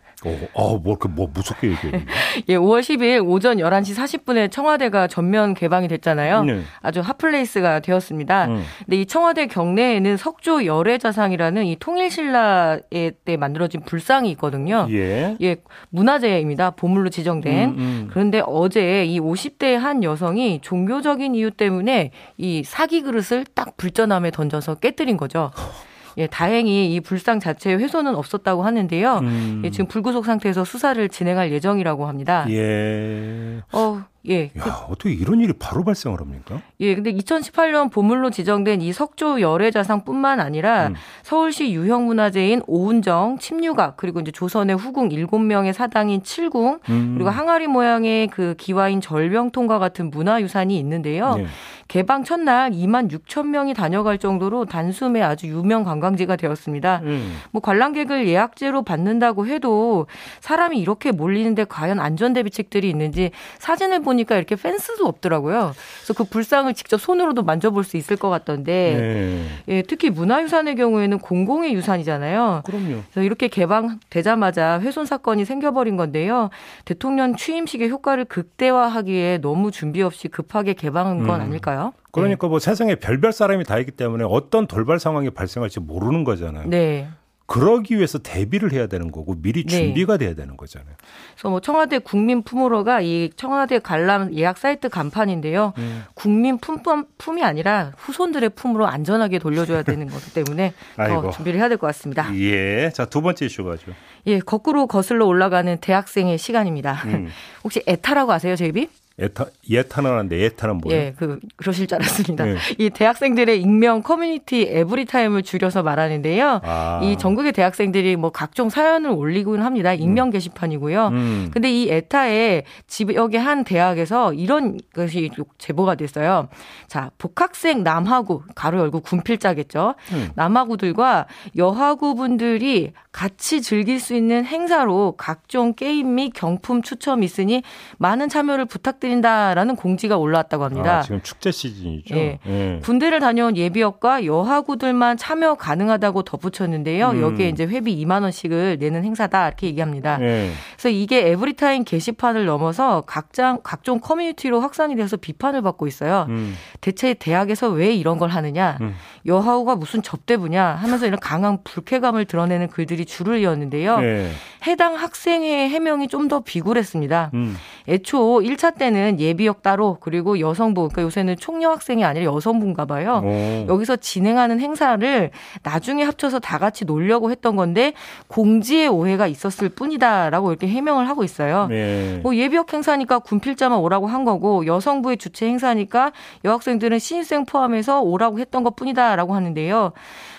어, 0.53 0.77
뭐, 0.77 0.97
그, 0.97 1.07
뭐, 1.07 1.29
무섭게 1.33 1.71
얘기해. 1.71 2.05
예, 2.49 2.57
5월 2.57 2.81
10일 2.81 3.27
오전 3.27 3.57
11시 3.57 3.95
40분에 3.95 4.51
청와대가 4.51 5.07
전면 5.07 5.53
개방이 5.53 5.87
됐잖아요. 5.87 6.43
네. 6.43 6.61
아주 6.81 7.01
핫플레이스가 7.01 7.79
되었습니다. 7.79 8.45
음. 8.47 8.63
근데 8.79 9.01
이 9.01 9.05
청와대 9.05 9.47
경내에는 9.47 10.17
석조 10.17 10.65
여래좌상이라는 10.65 11.65
이 11.65 11.75
통일신라에 11.77 13.11
때 13.25 13.37
만들어진 13.37 13.81
불상이 13.81 14.29
있거든요. 14.31 14.87
예. 14.91 15.37
예, 15.41 15.55
문화재입니다. 15.89 16.71
보물로 16.71 17.09
지정된. 17.09 17.69
음, 17.69 17.77
음. 17.77 18.09
그런데 18.11 18.41
어제 18.45 19.05
이 19.05 19.19
50대 19.19 19.75
한 19.75 20.03
여성이 20.03 20.59
종교적인 20.61 21.35
이유 21.35 21.51
때문에 21.51 22.11
이 22.37 22.63
사기 22.63 23.01
그릇을 23.01 23.45
딱 23.53 23.77
불전함에 23.77 24.31
던져서 24.31 24.75
깨뜨린 24.75 25.17
거죠. 25.17 25.51
예, 26.17 26.27
다행히 26.27 26.93
이 26.93 26.99
불상 26.99 27.39
자체의 27.39 27.77
훼손은 27.77 28.15
없었다고 28.15 28.63
하는데요. 28.63 29.17
음. 29.19 29.61
예, 29.65 29.71
지금 29.71 29.87
불구속 29.87 30.25
상태에서 30.25 30.63
수사를 30.63 31.07
진행할 31.09 31.51
예정이라고 31.51 32.05
합니다. 32.07 32.45
예. 32.49 33.61
어, 33.71 34.03
예. 34.29 34.45
야, 34.45 34.49
그, 34.63 34.69
어떻게 34.89 35.11
이런 35.11 35.39
일이 35.41 35.53
바로 35.53 35.83
발생을 35.83 36.19
합니까? 36.19 36.61
예, 36.83 36.95
근데 36.95 37.13
2018년 37.13 37.89
보물로 37.89 38.29
지정된 38.29 38.81
이 38.81 38.91
석조 38.91 39.39
열애자상뿐만 39.39 40.41
아니라 40.41 40.87
음. 40.87 40.95
서울시 41.21 41.71
유형문화재인 41.71 42.61
오운정, 42.67 43.37
침류각, 43.39 43.95
그리고 43.95 44.19
이제 44.19 44.31
조선의 44.31 44.75
후궁 44.75 45.07
7명의 45.09 45.71
사당인 45.71 46.23
칠궁, 46.23 46.79
음. 46.89 47.13
그리고 47.15 47.29
항아리 47.29 47.67
모양의 47.67 48.27
그 48.27 48.55
기와인 48.57 48.99
절병통과 48.99 49.79
같은 49.79 50.09
문화유산이 50.09 50.77
있는데요. 50.77 51.35
네. 51.35 51.45
개방 51.87 52.23
첫날 52.23 52.71
2만 52.71 53.09
6천 53.11 53.47
명이 53.47 53.73
다녀갈 53.73 54.17
정도로 54.17 54.65
단숨에 54.65 55.21
아주 55.21 55.47
유명 55.47 55.83
관광지가 55.83 56.35
되었습니다. 56.35 57.01
음. 57.03 57.37
뭐 57.51 57.61
관람객을 57.61 58.27
예약제로 58.27 58.83
받는다고 58.83 59.47
해도 59.47 60.07
사람이 60.39 60.79
이렇게 60.79 61.11
몰리는데 61.11 61.65
과연 61.65 61.99
안전 61.99 62.33
대비책들이 62.33 62.89
있는지 62.89 63.31
사진을 63.59 64.01
보니까 64.01 64.35
이렇게 64.35 64.55
펜스도 64.55 65.05
없더라고요. 65.05 65.73
그래서 65.99 66.13
그 66.13 66.23
불상을 66.23 66.72
직접 66.73 66.99
손으로도 66.99 67.43
만져볼 67.43 67.83
수 67.83 67.97
있을 67.97 68.17
것 68.17 68.29
같던데 68.29 68.97
네. 68.99 69.45
예, 69.67 69.81
특히 69.83 70.09
문화유산의 70.09 70.75
경우에는 70.75 71.19
공공의 71.19 71.73
유산이잖아요. 71.73 72.63
그럼요. 72.65 73.01
그래서 73.11 73.23
이렇게 73.23 73.47
개방되자마자 73.47 74.79
훼손 74.79 75.05
사건이 75.05 75.45
생겨버린 75.45 75.97
건데요. 75.97 76.49
대통령 76.85 77.35
취임식의 77.35 77.89
효과를 77.89 78.25
극대화하기에 78.25 79.39
너무 79.39 79.71
준비 79.71 80.01
없이 80.01 80.27
급하게 80.27 80.73
개방한 80.73 81.25
건 81.25 81.41
음. 81.41 81.45
아닐까요? 81.45 81.93
그러니까 82.11 82.47
네. 82.47 82.49
뭐 82.49 82.59
세상에 82.59 82.95
별별 82.95 83.33
사람이 83.33 83.63
다 83.63 83.79
있기 83.79 83.91
때문에 83.91 84.23
어떤 84.27 84.67
돌발 84.67 84.99
상황이 84.99 85.29
발생할지 85.29 85.79
모르는 85.79 86.23
거잖아요. 86.23 86.69
네. 86.69 87.07
그러기 87.53 87.97
위해서 87.97 88.17
대비를 88.17 88.71
해야 88.71 88.87
되는 88.87 89.11
거고 89.11 89.35
미리 89.39 89.63
네. 89.63 89.69
준비가 89.77 90.17
돼야 90.17 90.33
되는 90.33 90.57
거잖아요. 90.57 90.95
그래서 91.35 91.49
뭐 91.51 91.59
청와대 91.59 91.99
국민 91.99 92.41
품으로가 92.41 93.01
이 93.01 93.29
청와대 93.35 93.77
관람 93.77 94.33
예약 94.33 94.57
사이트 94.57 94.89
간판인데요. 94.89 95.73
음. 95.77 96.03
국민 96.15 96.57
품품 96.57 97.05
품이 97.19 97.43
아니라 97.43 97.91
후손들의 97.97 98.49
품으로 98.55 98.87
안전하게 98.87 99.37
돌려줘야 99.37 99.83
되는 99.83 100.07
거기 100.07 100.33
때문에 100.33 100.73
더 100.97 101.29
준비를 101.29 101.59
해야 101.59 101.69
될 101.69 101.77
것 101.77 101.85
같습니다. 101.85 102.35
예. 102.35 102.89
자, 102.89 103.05
두 103.05 103.21
번째 103.21 103.45
이슈가죠. 103.45 103.91
예, 104.25 104.39
거꾸로 104.39 104.87
거슬러 104.87 105.27
올라가는 105.27 105.77
대학생의 105.79 106.39
시간입니다. 106.39 107.03
음. 107.05 107.29
혹시 107.63 107.83
에타라고 107.85 108.31
아세요, 108.31 108.55
제이비? 108.55 108.89
예타, 109.19 109.45
예타는 109.69 110.06
아는데 110.06 110.39
예타는 110.39 110.77
뭐예요? 110.77 110.99
예, 110.99 111.13
그, 111.15 111.39
그러실 111.55 111.85
줄 111.85 111.97
알았습니다. 111.97 112.45
네. 112.45 112.55
이 112.79 112.89
대학생들의 112.89 113.61
익명 113.61 114.01
커뮤니티 114.01 114.63
에브리타임을 114.63 115.43
줄여서 115.43 115.83
말하는데요. 115.83 116.61
아. 116.63 116.99
이 117.03 117.15
전국의 117.17 117.51
대학생들이 117.51 118.15
뭐 118.15 118.31
각종 118.31 118.69
사연을 118.69 119.11
올리곤 119.11 119.61
합니다. 119.61 119.93
익명 119.93 120.29
음. 120.29 120.31
게시판이고요. 120.31 121.07
음. 121.09 121.49
근데 121.53 121.71
이 121.71 121.89
에타의 121.91 122.63
지역의 122.87 123.39
한 123.39 123.63
대학에서 123.63 124.33
이런 124.33 124.79
것이 124.95 125.29
제보가 125.59 125.93
됐어요. 125.93 126.47
자, 126.87 127.11
복학생 127.19 127.83
남학우, 127.83 128.41
가로 128.55 128.79
열고 128.79 129.01
군필자겠죠. 129.01 129.93
음. 130.13 130.29
남학우들과 130.33 131.27
여하구 131.55 132.15
분들이 132.15 132.93
같이 133.11 133.61
즐길 133.61 133.99
수 133.99 134.15
있는 134.15 134.43
행사로 134.43 135.13
각종 135.17 135.73
게임 135.75 136.15
및 136.15 136.31
경품 136.33 136.81
추첨 136.81 137.21
있으니 137.21 137.61
많은 137.99 138.27
참여를 138.27 138.65
부탁드 138.65 139.02
린다라는 139.07 139.75
공지가 139.75 140.17
올라왔다고 140.17 140.63
합니다. 140.63 140.99
아, 140.99 141.01
지금 141.01 141.21
축제 141.21 141.51
시즌이죠. 141.51 142.15
예. 142.15 142.39
예. 142.45 142.79
군대를 142.83 143.19
다녀온 143.19 143.55
예비역과 143.57 144.25
여하구들만 144.25 145.17
참여 145.17 145.55
가능하다고 145.55 146.23
덧붙였는데요. 146.23 147.09
음. 147.11 147.21
여기에 147.21 147.49
이제 147.49 147.65
회비 147.65 147.95
2만 148.03 148.23
원씩을 148.23 148.77
내는 148.79 149.03
행사다 149.03 149.47
이렇게 149.47 149.67
얘기합니다. 149.67 150.19
예. 150.21 150.51
그래서 150.83 150.97
이게 150.97 151.29
에브리타임 151.29 151.85
게시판을 151.85 152.45
넘어서 152.45 153.03
각장 153.07 153.59
각종 153.63 154.01
커뮤니티로 154.01 154.59
확산이 154.59 154.97
돼서 154.97 155.15
비판을 155.15 155.61
받고 155.61 155.87
있어요. 155.87 156.25
음. 156.27 156.55
대체 156.81 157.13
대학에서 157.13 157.69
왜 157.69 157.93
이런 157.93 158.17
걸 158.19 158.29
하느냐? 158.29 158.77
음. 158.81 158.93
여하구가 159.25 159.77
무슨 159.77 160.01
접대부냐? 160.01 160.61
하면서 160.61 161.07
이런 161.07 161.21
강한 161.21 161.59
불쾌감을 161.63 162.25
드러내는 162.25 162.67
글들이 162.67 163.05
줄을 163.05 163.39
이었는데요. 163.39 163.99
네. 164.01 164.29
해당 164.67 164.95
학생의 164.95 165.69
해명이 165.69 166.07
좀 166.09 166.23
더 166.23 166.39
비굴했습니다. 166.39 167.31
음. 167.33 167.57
애초 167.89 168.39
1차 168.39 168.77
때는 168.77 169.19
예비역 169.19 169.61
따로 169.61 169.97
그리고 169.99 170.39
여성부 170.39 170.87
그러니까 170.87 171.01
요새는 171.01 171.35
총여 171.35 171.69
학생이 171.69 172.05
아니라 172.05 172.25
여성부인가 172.25 172.85
봐요. 172.85 173.21
오. 173.25 173.65
여기서 173.67 173.97
진행하는 173.97 174.61
행사를 174.61 175.29
나중에 175.63 176.03
합쳐서 176.03 176.39
다 176.39 176.57
같이 176.59 176.85
놀려고 176.85 177.29
했던 177.29 177.57
건데 177.57 177.91
공지의 178.27 178.87
오해가 178.87 179.27
있었을 179.27 179.67
뿐이다라고 179.67 180.51
이렇게 180.51 180.69
해명을 180.73 181.07
하고 181.07 181.23
있어요. 181.23 181.67
네. 181.67 182.19
뭐 182.23 182.35
예비역 182.35 182.73
행사니까 182.73 183.19
군필자만 183.19 183.79
오라고 183.79 184.07
한 184.07 184.25
거고 184.25 184.65
여성부의 184.65 185.17
주최 185.17 185.45
행사니까 185.47 186.11
여학생들은 186.43 186.99
신입생 186.99 187.45
포함해서 187.45 188.01
오라고 188.01 188.39
했던 188.39 188.63
것 188.63 188.75
뿐이다라고 188.75 189.33
하는데요. 189.35 189.93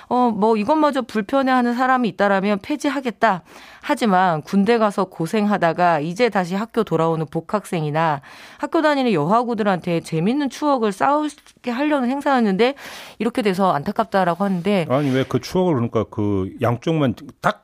어, 0.09 0.31
뭐 0.31 0.57
이것마저 0.59 1.01
불편해하는 1.03 1.75
사람이 1.75 2.09
있다라면 2.11 2.59
폐지하겠다. 2.61 3.43
하지만 3.81 4.43
군대 4.43 4.77
가서 4.79 5.07
고생하다가 5.07 6.01
이제 6.01 6.29
다시 6.29 6.55
학교 6.55 6.85
돌아오는 6.85 7.25
복학생이나 7.27 8.21
학교 8.59 8.83
다니는 8.83 9.13
여하구들한테 9.13 10.01
재밌는 10.01 10.51
추억을 10.51 10.93
쌓게 10.93 11.71
하려는 11.71 12.11
행사였는데 12.11 12.75
이렇게 13.19 13.41
돼서 13.43 13.73
안타깝다라고 13.73 14.45
하는데 14.45 14.87
아니 14.91 15.11
왜 15.11 15.25
그 15.25 15.41
추억을 15.41 15.75
그러니까 15.75 16.05
그 16.11 16.51
양쪽만 16.61 17.15
딱 17.41 17.64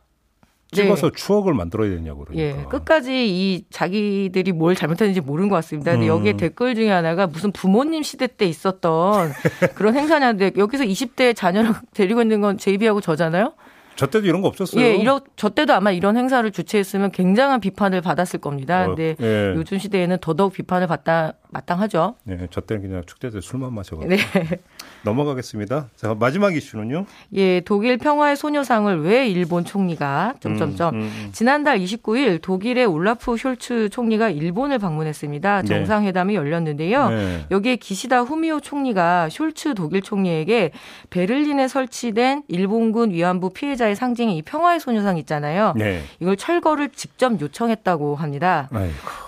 찍어서 0.72 1.11
네. 1.11 1.16
추억을 1.16 1.54
만들어야 1.54 1.90
되냐고 1.90 2.24
그러니까. 2.24 2.61
예, 2.61 2.64
끝까지 2.64 3.28
이 3.28 3.64
자기들이 3.70 4.52
뭘 4.52 4.74
잘못했는지 4.74 5.20
모르는 5.20 5.48
것 5.48 5.56
같습니다. 5.56 5.92
근데 5.92 6.06
음. 6.06 6.09
여기에 6.09 6.35
댓글 6.35 6.74
중에 6.74 6.90
하나가 6.90 7.26
무슨 7.26 7.50
부모님 7.52 8.02
시대 8.02 8.26
때 8.26 8.46
있었던 8.46 9.33
그런 9.74 9.96
행사냐는데 9.96 10.52
여기서 10.56 10.85
20대 10.85 11.35
자녀를 11.35 11.72
데리고 11.94 12.22
있는 12.22 12.40
건 12.40 12.59
JB하고 12.59 13.00
저잖아요. 13.00 13.54
저 13.96 14.06
때도 14.06 14.26
이런 14.26 14.40
거 14.40 14.48
없었어요. 14.48 14.83
예, 14.83 14.94
이러, 14.94 15.20
저 15.37 15.50
때도 15.50 15.74
아마 15.74 15.90
이런 15.90 16.16
행사를 16.16 16.50
주최했으면 16.50 17.11
굉장한 17.11 17.61
비판을 17.61 18.00
받았을 18.00 18.40
겁니다. 18.40 18.85
어, 18.85 18.87
근데 18.94 19.14
예. 19.20 19.52
요즘 19.54 19.78
시대에는 19.78 20.18
더더욱 20.22 20.54
비판을 20.54 20.87
받다 20.87 21.35
마땅하죠. 21.50 22.14
네, 22.24 22.46
저 22.50 22.62
때는 22.62 22.83
그냥 22.83 23.02
축제 23.04 23.28
때 23.28 23.40
술만 23.42 23.74
마셔가지고. 23.74 24.09
네. 24.09 24.59
넘어가겠습니다. 25.02 25.88
자, 25.96 26.14
마지막 26.18 26.54
이슈는요? 26.54 27.06
예, 27.34 27.60
독일 27.60 27.96
평화의 27.96 28.36
소녀상을 28.36 29.02
왜 29.02 29.28
일본 29.28 29.64
총리가 29.64 30.34
점점점 30.40 30.94
음, 30.94 31.00
음, 31.00 31.02
음. 31.04 31.28
지난달 31.32 31.78
29일 31.78 32.42
독일의 32.42 32.84
울라프 32.84 33.34
숄츠 33.34 33.90
총리가 33.90 34.30
일본을 34.30 34.78
방문했습니다. 34.78 35.62
네. 35.62 35.68
정상회담이 35.68 36.34
네. 36.34 36.38
열렸는데요. 36.38 37.08
네. 37.08 37.44
여기에 37.50 37.76
기시다 37.76 38.20
후미오 38.20 38.60
총리가 38.60 39.28
숄츠 39.30 39.74
독일 39.74 40.02
총리에게 40.02 40.72
베를린에 41.10 41.68
설치된 41.68 42.42
일본군 42.48 43.12
위안부 43.12 43.50
피해자의 43.50 43.96
상징인 43.96 44.36
이 44.36 44.42
평화의 44.42 44.80
소녀상 44.80 45.16
있잖아요. 45.18 45.72
네. 45.76 46.02
이걸 46.20 46.36
철거를 46.36 46.90
직접 46.90 47.40
요청했다고 47.40 48.16
합니다. 48.16 48.68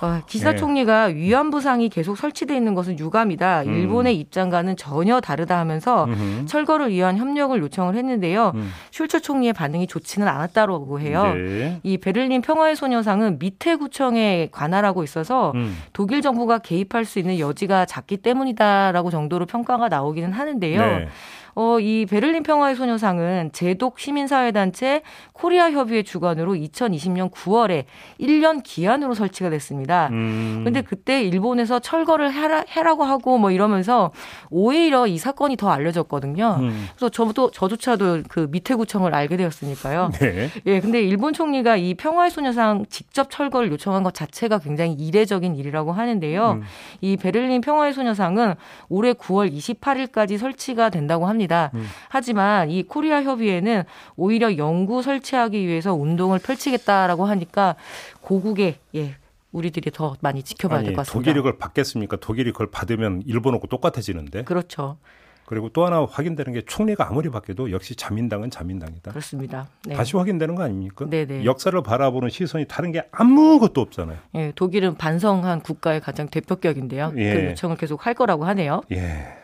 어, 0.02 0.20
기시다 0.26 0.52
네. 0.52 0.56
총리가 0.58 1.04
위안부상이 1.04 1.88
계속 1.88 2.16
설치돼 2.18 2.54
있는 2.54 2.74
것은 2.74 2.98
유감이다. 2.98 3.62
음. 3.62 3.74
일본의 3.74 4.18
입장과는 4.18 4.76
전혀 4.76 5.20
다르다 5.20 5.61
하면서 5.62 6.04
음흠. 6.04 6.46
철거를 6.46 6.90
위한 6.90 7.16
협력을 7.16 7.58
요청을 7.58 7.94
했는데요. 7.96 8.52
음. 8.54 8.70
슐츠 8.90 9.20
총리의 9.22 9.54
반응이 9.54 9.86
좋지는 9.86 10.28
않았다고 10.28 11.00
해요. 11.00 11.32
네. 11.34 11.80
이 11.82 11.96
베를린 11.96 12.42
평화의 12.42 12.76
소녀상은 12.76 13.38
밑에 13.38 13.76
구청에 13.76 14.48
관할하고 14.52 15.02
있어서 15.04 15.52
음. 15.54 15.76
독일 15.92 16.20
정부가 16.20 16.58
개입할 16.58 17.04
수 17.04 17.18
있는 17.18 17.38
여지가 17.38 17.86
작기 17.86 18.18
때문이다라고 18.18 19.10
정도로 19.10 19.46
평가가 19.46 19.88
나오기는 19.88 20.32
하는데요. 20.32 20.80
네. 20.80 21.08
어, 21.54 21.78
이 21.80 22.06
베를린 22.06 22.42
평화의 22.42 22.76
소녀상은 22.76 23.50
제독 23.52 23.98
시민사회단체 23.98 25.02
코리아 25.32 25.70
협의회 25.70 26.02
주관으로 26.02 26.54
2020년 26.54 27.30
9월에 27.30 27.84
1년 28.20 28.62
기한으로 28.62 29.14
설치가 29.14 29.50
됐습니다. 29.50 30.08
음. 30.12 30.62
근데 30.64 30.82
그때 30.82 31.22
일본에서 31.22 31.78
철거를 31.78 32.32
해라, 32.32 32.64
해라고 32.68 33.04
하고 33.04 33.38
뭐 33.38 33.50
이러면서 33.50 34.12
오히려 34.50 35.06
이 35.06 35.18
사건이 35.18 35.56
더 35.56 35.70
알려졌거든요. 35.70 36.56
음. 36.60 36.88
그래서 36.94 37.08
저도 37.08 37.50
저조차도 37.50 38.22
그 38.28 38.48
밑에 38.50 38.74
구청을 38.74 39.14
알게 39.14 39.36
되었으니까요. 39.36 40.10
네. 40.14 40.48
예, 40.66 40.80
근데 40.80 41.02
일본 41.02 41.32
총리가 41.32 41.76
이 41.76 41.94
평화의 41.94 42.30
소녀상 42.30 42.86
직접 42.88 43.30
철거를 43.30 43.70
요청한 43.70 44.02
것 44.02 44.14
자체가 44.14 44.58
굉장히 44.58 44.92
이례적인 44.92 45.56
일이라고 45.56 45.92
하는데요. 45.92 46.52
음. 46.52 46.62
이 47.00 47.16
베를린 47.16 47.60
평화의 47.60 47.92
소녀상은 47.92 48.54
올해 48.88 49.12
9월 49.12 49.52
28일까지 49.52 50.38
설치가 50.38 50.88
된다고 50.88 51.26
합니다. 51.26 51.41
합니다. 51.42 51.70
음. 51.74 51.86
하지만 52.08 52.70
이 52.70 52.82
코리아 52.84 53.22
협의회는 53.22 53.84
오히려 54.16 54.56
연구 54.56 55.02
설치하기 55.02 55.66
위해서 55.66 55.92
운동을 55.94 56.38
펼치겠다라고 56.38 57.26
하니까 57.26 57.74
고국의 58.20 58.76
예 58.94 59.16
우리들이 59.52 59.90
더 59.90 60.16
많이 60.20 60.42
지켜봐야 60.42 60.82
될 60.82 60.92
것 60.94 61.02
같습니다. 61.02 61.12
독일이 61.18 61.34
그걸 61.42 61.58
받겠습니까? 61.58 62.16
독일이 62.16 62.52
그걸 62.52 62.68
받으면 62.70 63.22
일본하고 63.26 63.66
똑같아지는데. 63.66 64.44
그렇죠. 64.44 64.96
그리고 65.44 65.68
또 65.68 65.84
하나 65.84 66.06
확인되는 66.10 66.52
게 66.54 66.62
총리가 66.64 67.08
아무리 67.08 67.28
바뀌어도 67.28 67.72
역시 67.72 67.94
자민당은 67.94 68.48
자민당이다. 68.48 69.10
그렇습니다. 69.10 69.66
네. 69.84 69.94
다시 69.94 70.16
확인되는 70.16 70.54
거 70.54 70.62
아닙니까? 70.62 71.04
네네. 71.10 71.44
역사를 71.44 71.82
바라보는 71.82 72.30
시선이 72.30 72.66
다른 72.68 72.92
게 72.92 73.02
아무것도 73.10 73.80
없잖아요. 73.82 74.16
예, 74.36 74.52
독일은 74.54 74.94
반성한 74.96 75.60
국가의 75.60 76.00
가장 76.00 76.28
대표격인데요. 76.28 77.12
예. 77.16 77.34
그 77.34 77.44
요청을 77.50 77.76
계속 77.76 78.06
할 78.06 78.14
거라고 78.14 78.46
하네요. 78.46 78.80
예. 78.92 79.36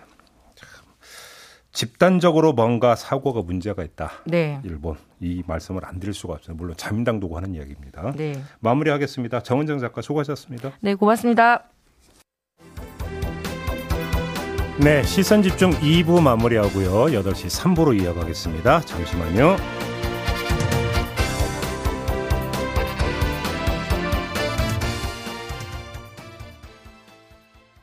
집단적으로 1.78 2.54
뭔가 2.54 2.96
사고가 2.96 3.42
문제가 3.42 3.84
있다. 3.84 4.10
네. 4.26 4.60
일본 4.64 4.96
이 5.20 5.44
말씀을 5.46 5.84
안 5.84 6.00
드릴 6.00 6.12
수가 6.12 6.34
없어요. 6.34 6.56
물론 6.56 6.74
자민당 6.76 7.20
두고 7.20 7.36
하는 7.36 7.54
이야기입니다. 7.54 8.14
네. 8.16 8.42
마무리하겠습니다. 8.58 9.44
정은정 9.44 9.78
작가 9.78 10.02
수고하셨습니다. 10.02 10.72
네, 10.80 10.96
고맙습니다. 10.96 11.62
네, 14.80 15.04
시선 15.04 15.40
집중 15.40 15.70
2부 15.70 16.20
마무리하고요. 16.20 17.16
8시 17.16 17.46
3부로 17.46 18.02
이어가겠습니다. 18.02 18.80
잠시만요. 18.80 19.87